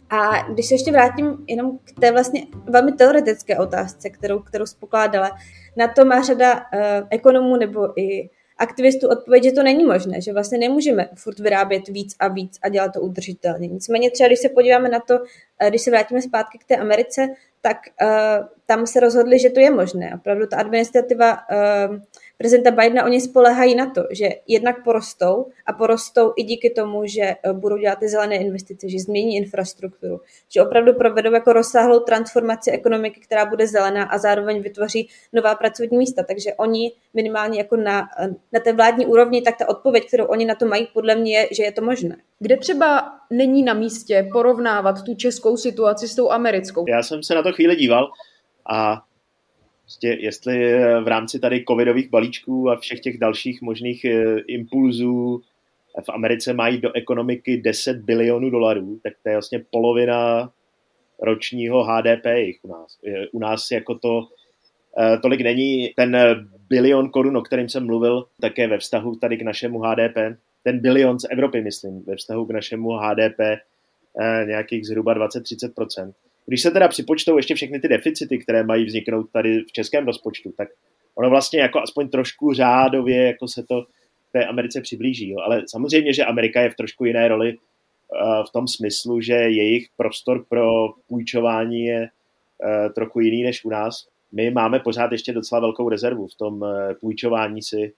A 0.09 0.51
když 0.53 0.65
se 0.65 0.73
ještě 0.73 0.91
vrátím 0.91 1.37
jenom 1.47 1.77
k 1.83 1.99
té 1.99 2.11
vlastně 2.11 2.41
velmi 2.65 2.91
teoretické 2.91 3.57
otázce, 3.57 4.09
kterou, 4.09 4.39
kterou 4.39 4.65
spokládala, 4.65 5.31
na 5.77 5.87
to 5.87 6.05
má 6.05 6.21
řada 6.21 6.55
uh, 6.55 6.61
ekonomů 7.09 7.55
nebo 7.55 7.99
i 7.99 8.29
aktivistů 8.57 9.09
odpověď, 9.09 9.43
že 9.43 9.51
to 9.51 9.63
není 9.63 9.85
možné, 9.85 10.21
že 10.21 10.33
vlastně 10.33 10.57
nemůžeme 10.57 11.09
furt 11.15 11.39
vyrábět 11.39 11.87
víc 11.87 12.15
a 12.19 12.27
víc 12.27 12.59
a 12.61 12.69
dělat 12.69 12.93
to 12.93 13.01
udržitelně. 13.01 13.67
Nicméně 13.67 14.11
třeba, 14.11 14.27
když 14.27 14.39
se 14.39 14.49
podíváme 14.49 14.89
na 14.89 14.99
to, 14.99 15.19
eh, 15.59 15.69
když 15.69 15.81
se 15.81 15.91
vrátíme 15.91 16.21
zpátky 16.21 16.57
k 16.57 16.65
té 16.65 16.77
Americe, 16.77 17.27
tak 17.61 17.77
uh, 18.01 18.47
tam 18.65 18.87
se 18.87 18.99
rozhodli, 18.99 19.39
že 19.39 19.49
to 19.49 19.59
je 19.59 19.71
možné. 19.71 20.15
Opravdu 20.15 20.47
ta 20.47 20.57
administrativa 20.57 21.33
uh, 21.33 21.97
prezidenta 22.37 22.71
Bidena, 22.71 23.05
oni 23.05 23.21
spolehají 23.21 23.75
na 23.75 23.89
to, 23.89 24.03
že 24.11 24.29
jednak 24.47 24.83
porostou 24.83 25.45
a 25.65 25.73
porostou 25.73 26.33
i 26.37 26.43
díky 26.43 26.69
tomu, 26.69 27.05
že 27.05 27.21
eh, 27.21 27.53
budou 27.53 27.77
dělat 27.77 27.99
ty 27.99 28.09
zelené 28.09 28.35
investice, 28.35 28.89
že 28.89 28.99
změní 28.99 29.35
infrastrukturu, 29.35 30.21
že 30.53 30.61
opravdu 30.61 30.93
provedou 30.93 31.33
jako 31.33 31.53
rozsáhlou 31.53 31.99
transformaci 31.99 32.71
ekonomiky, 32.71 33.19
která 33.19 33.45
bude 33.45 33.67
zelená 33.67 34.03
a 34.03 34.17
zároveň 34.17 34.61
vytvoří 34.61 35.09
nová 35.33 35.55
pracovní 35.55 35.97
místa. 35.97 36.23
Takže 36.23 36.53
oni 36.53 36.91
minimálně 37.13 37.57
jako 37.57 37.75
na, 37.75 38.07
eh, 38.19 38.27
na 38.51 38.59
té 38.59 38.73
vládní 38.73 39.05
úrovni, 39.05 39.41
tak 39.41 39.57
ta 39.57 39.69
odpověď, 39.69 40.07
kterou 40.07 40.25
oni 40.25 40.45
na 40.45 40.55
to 40.55 40.65
mají, 40.65 40.87
podle 40.93 41.15
mě 41.15 41.37
je, 41.37 41.47
že 41.51 41.63
je 41.63 41.71
to 41.71 41.81
možné. 41.81 42.15
Kde 42.39 42.57
třeba 42.57 43.11
není 43.29 43.63
na 43.63 43.73
místě 43.73 44.29
porovnávat 44.31 45.03
tu 45.03 45.15
českou 45.15 45.57
situaci 45.57 46.07
s 46.07 46.15
tou 46.15 46.31
americkou? 46.31 46.85
Já 46.87 47.03
jsem 47.03 47.23
se 47.23 47.35
na 47.35 47.43
to 47.43 47.53
chvíli 47.53 47.75
díval 47.75 48.11
a 48.69 49.01
Prostě 49.85 50.17
jestli 50.19 50.73
eh, 50.73 51.01
v 51.01 51.07
rámci 51.07 51.39
tady 51.39 51.63
covidových 51.67 52.09
balíčků 52.09 52.69
a 52.69 52.79
všech 52.79 52.99
těch 52.99 53.17
dalších 53.17 53.61
možných 53.61 54.05
eh, 54.05 54.39
impulzů 54.47 55.41
v 56.05 56.09
Americe 56.09 56.53
mají 56.53 56.81
do 56.81 56.91
ekonomiky 56.95 57.57
10 57.57 57.97
bilionů 57.97 58.49
dolarů, 58.49 58.99
tak 59.03 59.13
to 59.23 59.29
je 59.29 59.35
vlastně 59.35 59.65
polovina 59.71 60.51
ročního 61.21 61.83
HDP 61.83 62.25
jich 62.25 62.59
u 62.63 62.67
nás. 62.67 62.97
U 63.31 63.39
nás 63.39 63.71
jako 63.71 63.95
to 63.95 64.27
eh, 64.99 65.17
tolik 65.17 65.41
není. 65.41 65.93
Ten 65.95 66.17
bilion 66.69 67.09
korun, 67.09 67.37
o 67.37 67.41
kterém 67.41 67.69
jsem 67.69 67.85
mluvil, 67.85 68.25
také 68.41 68.67
ve 68.67 68.77
vztahu 68.77 69.15
tady 69.15 69.37
k 69.37 69.41
našemu 69.41 69.79
HDP. 69.79 70.17
Ten 70.63 70.79
bilion 70.79 71.19
z 71.19 71.27
Evropy, 71.29 71.61
myslím, 71.61 72.03
ve 72.03 72.15
vztahu 72.15 72.45
k 72.45 72.51
našemu 72.51 72.89
HDP 72.89 73.39
nějakých 74.45 74.87
zhruba 74.87 75.15
20-30%. 75.15 76.13
Když 76.45 76.61
se 76.61 76.71
teda 76.71 76.87
připočtou 76.87 77.37
ještě 77.37 77.55
všechny 77.55 77.79
ty 77.79 77.87
deficity, 77.87 78.37
které 78.37 78.63
mají 78.63 78.85
vzniknout 78.85 79.31
tady 79.31 79.59
v 79.59 79.71
českém 79.71 80.05
rozpočtu, 80.05 80.51
tak 80.57 80.69
ono 81.15 81.29
vlastně 81.29 81.59
jako 81.59 81.81
aspoň 81.81 82.09
trošku 82.09 82.53
řádově 82.53 83.23
jako 83.23 83.47
se 83.47 83.63
to 83.63 83.85
té 84.31 84.45
Americe 84.45 84.81
přiblíží. 84.81 85.29
Jo. 85.29 85.37
Ale 85.45 85.63
samozřejmě, 85.67 86.13
že 86.13 86.25
Amerika 86.25 86.61
je 86.61 86.69
v 86.69 86.75
trošku 86.75 87.05
jiné 87.05 87.27
roli 87.27 87.57
uh, 87.57 88.45
v 88.49 88.51
tom 88.51 88.67
smyslu, 88.67 89.21
že 89.21 89.33
jejich 89.33 89.87
prostor 89.97 90.45
pro 90.49 90.87
půjčování 91.07 91.85
je 91.85 91.99
uh, 91.99 92.93
trochu 92.93 93.19
jiný 93.19 93.43
než 93.43 93.65
u 93.65 93.69
nás. 93.69 94.07
My 94.31 94.51
máme 94.51 94.79
pořád 94.79 95.11
ještě 95.11 95.33
docela 95.33 95.61
velkou 95.61 95.89
rezervu 95.89 96.27
v 96.27 96.35
tom 96.35 96.61
uh, 96.61 96.69
půjčování 97.01 97.61
si. 97.61 97.93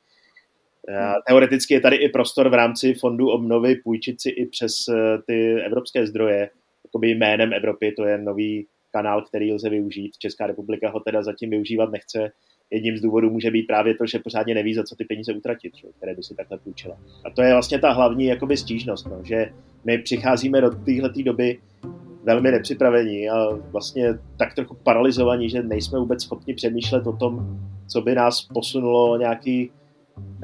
Teoreticky 1.27 1.73
je 1.73 1.81
tady 1.81 1.95
i 1.95 2.09
prostor 2.09 2.49
v 2.49 2.53
rámci 2.53 2.93
fondu 2.93 3.29
obnovy 3.29 3.75
půjčit 3.75 4.21
si 4.21 4.29
i 4.29 4.45
přes 4.45 4.85
ty 5.25 5.61
evropské 5.65 6.07
zdroje, 6.07 6.49
jakoby 6.97 7.11
jménem 7.11 7.53
Evropy, 7.53 7.91
to 7.91 8.05
je 8.05 8.17
nový 8.17 8.67
kanál, 8.91 9.21
který 9.21 9.53
lze 9.53 9.69
využít. 9.69 10.17
Česká 10.17 10.47
republika 10.47 10.89
ho 10.89 10.99
teda 10.99 11.23
zatím 11.23 11.49
využívat 11.49 11.91
nechce. 11.91 12.31
Jedním 12.71 12.97
z 12.97 13.01
důvodů 13.01 13.29
může 13.29 13.51
být 13.51 13.67
právě 13.67 13.95
to, 13.95 14.05
že 14.05 14.19
pořádně 14.19 14.55
neví, 14.55 14.73
za 14.73 14.83
co 14.83 14.95
ty 14.95 15.05
peníze 15.05 15.33
utratit, 15.33 15.75
že, 15.75 15.87
které 15.97 16.15
by 16.15 16.23
si 16.23 16.35
takhle 16.35 16.57
půjčila. 16.57 16.97
A 17.25 17.29
to 17.29 17.41
je 17.41 17.51
vlastně 17.51 17.79
ta 17.79 17.91
hlavní 17.91 18.25
jakoby 18.25 18.57
stížnost, 18.57 19.07
no, 19.07 19.23
že 19.23 19.49
my 19.85 19.97
přicházíme 19.97 20.61
do 20.61 20.69
téhle 20.69 21.09
doby 21.23 21.59
velmi 22.23 22.51
nepřipravení 22.51 23.29
a 23.29 23.49
vlastně 23.71 24.13
tak 24.37 24.53
trochu 24.55 24.75
paralizovaní, 24.83 25.49
že 25.49 25.63
nejsme 25.63 25.99
vůbec 25.99 26.23
schopni 26.23 26.53
přemýšlet 26.53 27.07
o 27.07 27.13
tom, 27.13 27.59
co 27.87 28.01
by 28.01 28.15
nás 28.15 28.41
posunulo 28.41 29.17
nějaký 29.17 29.71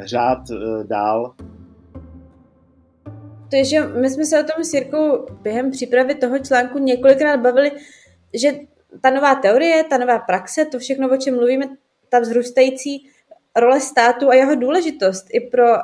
řád 0.05 0.51
e, 0.51 0.83
dál 0.87 1.33
to 3.53 3.57
je, 3.57 3.65
že 3.65 3.87
my 3.87 4.09
jsme 4.09 4.25
se 4.25 4.39
o 4.39 4.43
tom 4.43 4.63
s 4.63 4.73
Jirkou 4.73 5.25
během 5.41 5.71
přípravy 5.71 6.15
toho 6.15 6.39
článku 6.39 6.79
několikrát 6.79 7.37
bavili, 7.37 7.71
že 8.33 8.51
ta 9.01 9.09
nová 9.09 9.35
teorie, 9.35 9.83
ta 9.83 9.97
nová 9.97 10.19
praxe, 10.19 10.65
to 10.65 10.79
všechno, 10.79 11.13
o 11.13 11.17
čem 11.17 11.35
mluvíme, 11.35 11.65
ta 12.09 12.19
vzrůstající 12.19 13.09
role 13.55 13.81
státu 13.81 14.29
a 14.29 14.33
jeho 14.33 14.55
důležitost 14.55 15.25
i 15.29 15.39
pro 15.39 15.65
uh, 15.65 15.77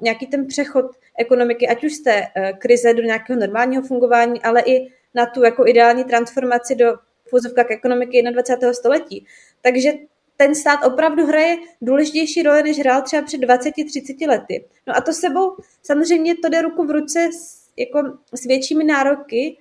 nějaký 0.00 0.26
ten 0.26 0.46
přechod 0.46 0.84
ekonomiky, 1.18 1.68
ať 1.68 1.84
už 1.84 1.92
z 1.92 2.02
té 2.02 2.20
uh, 2.20 2.58
krize 2.58 2.94
do 2.94 3.02
nějakého 3.02 3.40
normálního 3.40 3.82
fungování, 3.82 4.42
ale 4.42 4.62
i 4.66 4.88
na 5.14 5.26
tu 5.26 5.44
jako 5.44 5.66
ideální 5.66 6.04
transformaci 6.04 6.74
do 6.74 6.94
fuzovka 7.28 7.64
ekonomiky 7.68 8.22
21. 8.22 8.72
století. 8.72 9.26
Takže 9.62 9.92
ten 10.36 10.54
stát 10.54 10.84
opravdu 10.84 11.26
hraje 11.26 11.56
důležitější 11.82 12.42
roli, 12.42 12.62
než 12.62 12.78
hrál 12.78 13.02
třeba 13.02 13.22
před 13.22 13.40
20-30 13.40 14.28
lety. 14.28 14.64
No 14.86 14.96
a 14.96 15.00
to 15.00 15.12
sebou 15.12 15.56
samozřejmě 15.82 16.34
to 16.34 16.48
jde 16.48 16.62
ruku 16.62 16.86
v 16.86 16.90
ruce 16.90 17.28
s, 17.32 17.68
jako, 17.76 18.18
s 18.34 18.44
většími 18.44 18.84
nároky, 18.84 19.56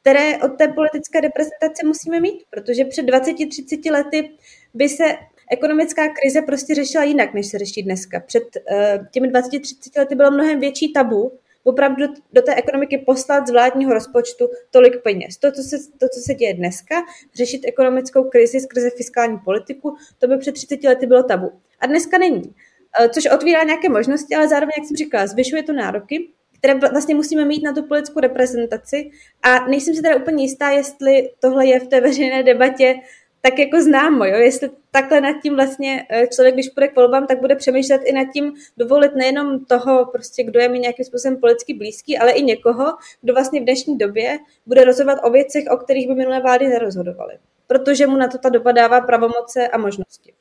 které 0.00 0.38
od 0.38 0.48
té 0.48 0.68
politické 0.68 1.20
reprezentace 1.20 1.86
musíme 1.86 2.20
mít, 2.20 2.44
protože 2.50 2.84
před 2.84 3.06
20-30 3.06 3.92
lety 3.92 4.30
by 4.74 4.88
se 4.88 5.04
ekonomická 5.50 6.08
krize 6.08 6.42
prostě 6.42 6.74
řešila 6.74 7.04
jinak, 7.04 7.34
než 7.34 7.46
se 7.46 7.58
řeší 7.58 7.82
dneska. 7.82 8.20
Před 8.20 8.42
uh, 8.42 9.06
těmi 9.12 9.28
20-30 9.28 9.98
lety 9.98 10.14
bylo 10.14 10.30
mnohem 10.30 10.60
větší 10.60 10.92
tabu 10.92 11.32
opravdu 11.68 12.04
do 12.32 12.42
té 12.42 12.54
ekonomiky 12.54 12.98
poslat 12.98 13.46
z 13.46 13.50
vládního 13.50 13.94
rozpočtu 13.94 14.48
tolik 14.70 15.02
peněz. 15.02 15.36
To, 15.36 15.52
co 15.52 15.62
se, 15.62 15.76
to, 15.98 16.08
co 16.08 16.20
se 16.20 16.34
děje 16.34 16.54
dneska, 16.54 16.94
řešit 17.34 17.60
ekonomickou 17.64 18.24
krizi 18.24 18.60
skrze 18.60 18.90
fiskální 18.90 19.38
politiku, 19.38 19.96
to 20.18 20.28
by 20.28 20.38
před 20.38 20.52
30 20.52 20.84
lety 20.84 21.06
bylo 21.06 21.22
tabu. 21.22 21.52
A 21.80 21.86
dneska 21.86 22.18
není. 22.18 22.54
Eh, 23.00 23.08
což 23.08 23.26
otvírá 23.26 23.62
nějaké 23.62 23.88
možnosti, 23.88 24.34
ale 24.34 24.48
zároveň, 24.48 24.72
jak 24.78 24.86
jsem 24.86 24.96
říkala, 24.96 25.26
zvyšuje 25.26 25.62
to 25.62 25.72
nároky, 25.72 26.28
které 26.58 26.74
vlastně 26.74 27.14
musíme 27.14 27.44
mít 27.44 27.62
na 27.62 27.72
tu 27.72 27.82
politickou 27.82 28.20
reprezentaci. 28.20 29.10
A 29.42 29.68
nejsem 29.68 29.94
si 29.94 30.02
teda 30.02 30.16
úplně 30.16 30.44
jistá, 30.44 30.70
jestli 30.70 31.30
tohle 31.40 31.66
je 31.66 31.80
v 31.80 31.86
té 31.86 32.00
veřejné 32.00 32.42
debatě 32.42 32.94
tak 33.40 33.58
jako 33.58 33.82
známo, 33.82 34.24
jo? 34.24 34.36
jestli 34.36 34.70
takhle 34.90 35.20
nad 35.20 35.42
tím 35.42 35.54
vlastně 35.54 36.06
eh, 36.10 36.26
člověk, 36.26 36.54
když 36.54 36.68
půjde 36.68 36.88
k 36.88 36.96
volbám, 36.96 37.26
tak 37.26 37.40
bude 37.40 37.56
přemýšlet 37.56 38.00
i 38.04 38.12
nad 38.12 38.24
tím 38.32 38.52
dovolit 38.76 39.14
nejenom 39.14 39.64
toho, 39.64 40.06
prostě, 40.06 40.44
kdo 40.44 40.60
je 40.60 40.68
mi 40.68 40.78
nějakým 40.78 41.04
způsobem 41.04 41.36
politicky 41.36 41.74
blízký, 41.74 42.18
ale 42.18 42.32
i 42.32 42.42
někoho, 42.42 42.96
kdo 43.22 43.34
vlastně 43.34 43.60
v 43.60 43.64
dnešní 43.64 43.98
době 43.98 44.38
bude 44.66 44.84
rozhodovat 44.84 45.18
o 45.22 45.30
věcech, 45.30 45.64
o 45.70 45.76
kterých 45.76 46.08
by 46.08 46.14
minulé 46.14 46.40
vlády 46.40 46.68
nerozhodovaly. 46.68 47.38
Protože 47.66 48.06
mu 48.06 48.16
na 48.16 48.28
to 48.28 48.38
ta 48.38 48.48
doba 48.48 48.72
dává 48.72 49.00
pravomoce 49.00 49.68
a 49.68 49.78
možnosti. 49.78 50.32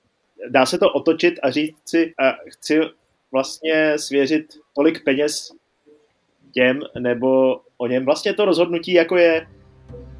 Dá 0.49 0.65
se 0.65 0.77
to 0.77 0.89
otočit 0.93 1.39
a 1.43 1.51
říct 1.51 1.77
si, 1.85 2.13
a 2.19 2.33
chci 2.47 2.79
vlastně 3.31 3.99
svěřit 3.99 4.45
tolik 4.75 5.03
peněz 5.03 5.51
těm, 6.51 6.79
nebo 6.99 7.61
o 7.77 7.87
něm 7.87 8.05
vlastně 8.05 8.33
to 8.33 8.45
rozhodnutí, 8.45 8.93
jako 8.93 9.17
je 9.17 9.47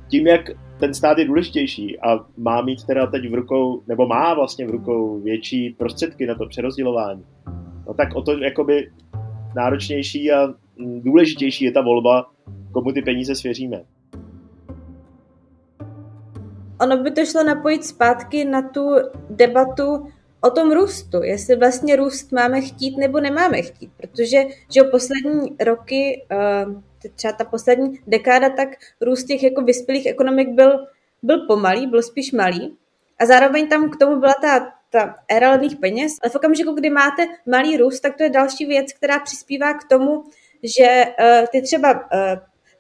tím, 0.10 0.28
jak 0.28 0.42
ten 0.80 0.94
stát 0.94 1.18
je 1.18 1.26
důležitější 1.26 2.00
a 2.00 2.26
má 2.38 2.62
mít 2.62 2.84
teda 2.84 3.08
teď 3.08 3.30
v 3.30 3.34
rukou, 3.34 3.82
nebo 3.88 4.08
má 4.08 4.34
vlastně 4.34 4.68
v 4.68 4.70
rukou 4.70 5.20
větší 5.20 5.70
prostředky 5.70 6.26
na 6.26 6.36
to 6.36 6.48
přerozdělování, 6.48 7.26
no 7.88 7.94
tak 7.94 8.16
o 8.16 8.22
to 8.22 8.38
jakoby 8.38 8.92
náročnější 9.56 10.32
a 10.32 10.54
důležitější 10.78 11.66
je 11.66 11.72
ta 11.72 11.82
volba, 11.82 12.30
komu 12.72 12.92
ty 12.92 13.02
peníze 13.02 13.36
svěříme. 13.36 13.84
Ono 16.82 17.04
by 17.04 17.12
to 17.12 17.26
šlo 17.26 17.44
napojit 17.44 17.86
zpátky 17.86 18.46
na 18.46 18.62
tu 18.62 18.96
debatu 19.30 20.08
o 20.42 20.50
tom 20.50 20.72
růstu, 20.72 21.24
jestli 21.24 21.56
vlastně 21.56 21.96
růst 21.96 22.32
máme 22.32 22.62
chtít 22.62 22.98
nebo 22.98 23.20
nemáme 23.20 23.62
chtít, 23.62 23.92
protože 23.98 24.44
že 24.74 24.84
poslední 24.84 25.56
roky 25.66 26.26
uh, 26.32 26.82
třeba 27.15 27.34
ta 27.34 27.43
poslední 27.43 28.00
dekáda, 28.08 28.50
tak 28.50 28.70
růst 29.02 29.24
těch 29.24 29.43
jako 29.43 29.62
vyspělých 29.62 30.06
ekonomik 30.06 30.50
byl, 30.50 30.88
byl 31.24 31.48
pomalý, 31.48 31.88
byl 31.88 32.02
spíš 32.02 32.32
malý. 32.32 32.78
A 33.20 33.26
zároveň 33.26 33.67
tam 33.67 33.89
k 33.89 33.96
tomu 33.96 34.20
byla 34.20 34.34
ta, 34.41 34.74
ta 34.89 35.15
éra 35.28 35.52
levných 35.52 35.76
peněz. 35.76 36.13
Ale 36.24 36.30
v 36.30 36.36
okamžiku, 36.36 36.72
kdy 36.72 36.89
máte 36.89 37.28
malý 37.46 37.78
růst, 37.78 38.00
tak 38.00 38.17
to 38.17 38.24
je 38.24 38.30
další 38.30 38.65
věc, 38.65 38.93
která 38.93 39.20
přispívá 39.20 39.74
k 39.74 39.88
tomu, 39.89 40.24
že 40.63 41.06
uh, 41.06 41.46
ty 41.52 41.62
třeba 41.62 41.93
uh, 41.93 42.00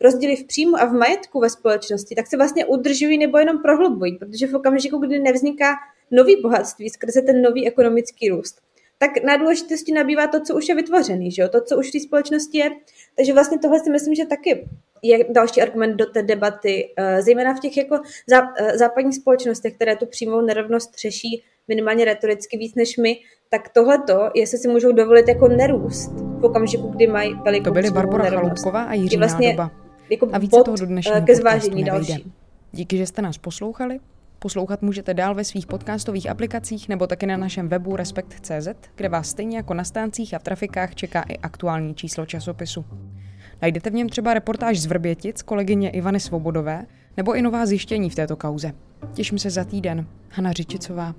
rozdíly 0.01 0.35
v 0.35 0.47
příjmu 0.47 0.77
a 0.77 0.85
v 0.85 0.93
majetku 0.93 1.39
ve 1.39 1.49
společnosti, 1.49 2.15
tak 2.15 2.27
se 2.27 2.37
vlastně 2.37 2.65
udržují 2.65 3.17
nebo 3.17 3.37
jenom 3.37 3.61
prohlubují, 3.61 4.17
protože 4.17 4.47
v 4.47 4.55
okamžiku, 4.55 4.97
kdy 4.97 5.19
nevzniká 5.19 5.75
nový 6.11 6.41
bohatství 6.41 6.89
skrze 6.89 7.21
ten 7.21 7.41
nový 7.41 7.67
ekonomický 7.67 8.29
růst, 8.29 8.61
tak 8.97 9.23
na 9.23 9.37
důležitosti 9.37 9.91
nabývá 9.91 10.27
to, 10.27 10.41
co 10.41 10.55
už 10.55 10.69
je 10.69 10.75
vytvořený, 10.75 11.31
že 11.31 11.41
jo? 11.41 11.49
to, 11.49 11.61
co 11.61 11.77
už 11.77 11.89
v 11.89 11.91
té 11.91 11.99
společnosti 11.99 12.57
je. 12.57 12.69
Takže 13.15 13.33
vlastně 13.33 13.59
tohle 13.59 13.79
si 13.79 13.89
myslím, 13.89 14.15
že 14.15 14.25
taky 14.25 14.69
je 15.03 15.25
další 15.29 15.61
argument 15.61 15.95
do 15.95 16.05
té 16.05 16.23
debaty, 16.23 16.93
eh, 16.97 17.21
zejména 17.21 17.53
v 17.53 17.59
těch 17.59 17.77
jako 17.77 17.99
eh, 18.33 18.77
západních 18.77 19.15
společnostech, 19.15 19.75
které 19.75 19.95
tu 19.95 20.05
přímou 20.05 20.41
nerovnost 20.41 20.99
řeší 20.99 21.43
minimálně 21.67 22.05
retoricky 22.05 22.57
víc 22.57 22.75
než 22.75 22.97
my, 22.97 23.19
tak 23.49 23.69
tohleto, 23.69 24.29
jestli 24.35 24.57
si 24.57 24.67
můžou 24.67 24.91
dovolit 24.91 25.27
jako 25.27 25.47
nerůst 25.47 26.11
v 26.11 26.45
okamžiku, 26.45 26.87
kdy 26.87 27.07
mají 27.07 27.35
velikou 27.45 27.63
To 27.63 27.71
byly 27.71 27.91
Barbara 27.91 28.29
Chaloupková 28.29 28.83
a 28.83 28.93
Jiří 28.93 29.17
vlastně 29.17 29.47
Nádoba. 29.47 29.71
Jako 30.09 30.29
a 30.33 30.37
více 30.37 30.63
toho 30.65 30.77
do 30.77 30.85
dnešního 30.85 31.21
ke 31.21 31.35
zvážení 31.35 31.83
další. 31.83 32.31
Díky, 32.71 32.97
že 32.97 33.05
jste 33.05 33.21
nás 33.21 33.37
poslouchali. 33.37 33.99
Poslouchat 34.39 34.81
můžete 34.81 35.13
dál 35.13 35.35
ve 35.35 35.43
svých 35.43 35.67
podcastových 35.67 36.29
aplikacích 36.29 36.89
nebo 36.89 37.07
taky 37.07 37.25
na 37.25 37.37
našem 37.37 37.67
webu 37.67 37.95
Respekt.cz, 37.95 38.67
kde 38.95 39.09
vás 39.09 39.29
stejně 39.29 39.57
jako 39.57 39.73
na 39.73 39.83
stáncích 39.83 40.33
a 40.33 40.39
v 40.39 40.43
trafikách 40.43 40.95
čeká 40.95 41.21
i 41.21 41.37
aktuální 41.37 41.95
číslo 41.95 42.25
časopisu. 42.25 42.85
Najdete 43.61 43.89
v 43.89 43.93
něm 43.93 44.09
třeba 44.09 44.33
reportáž 44.33 44.79
z 44.79 44.85
Vrbětic 44.85 45.41
kolegyně 45.41 45.89
Ivany 45.89 46.19
Svobodové 46.19 46.85
nebo 47.17 47.35
i 47.35 47.41
nová 47.41 47.65
zjištění 47.65 48.09
v 48.09 48.15
této 48.15 48.35
kauze. 48.35 48.71
Těším 49.13 49.39
se 49.39 49.49
za 49.49 49.63
týden. 49.63 50.07
Hana 50.29 50.51
Řičicová. 50.51 51.15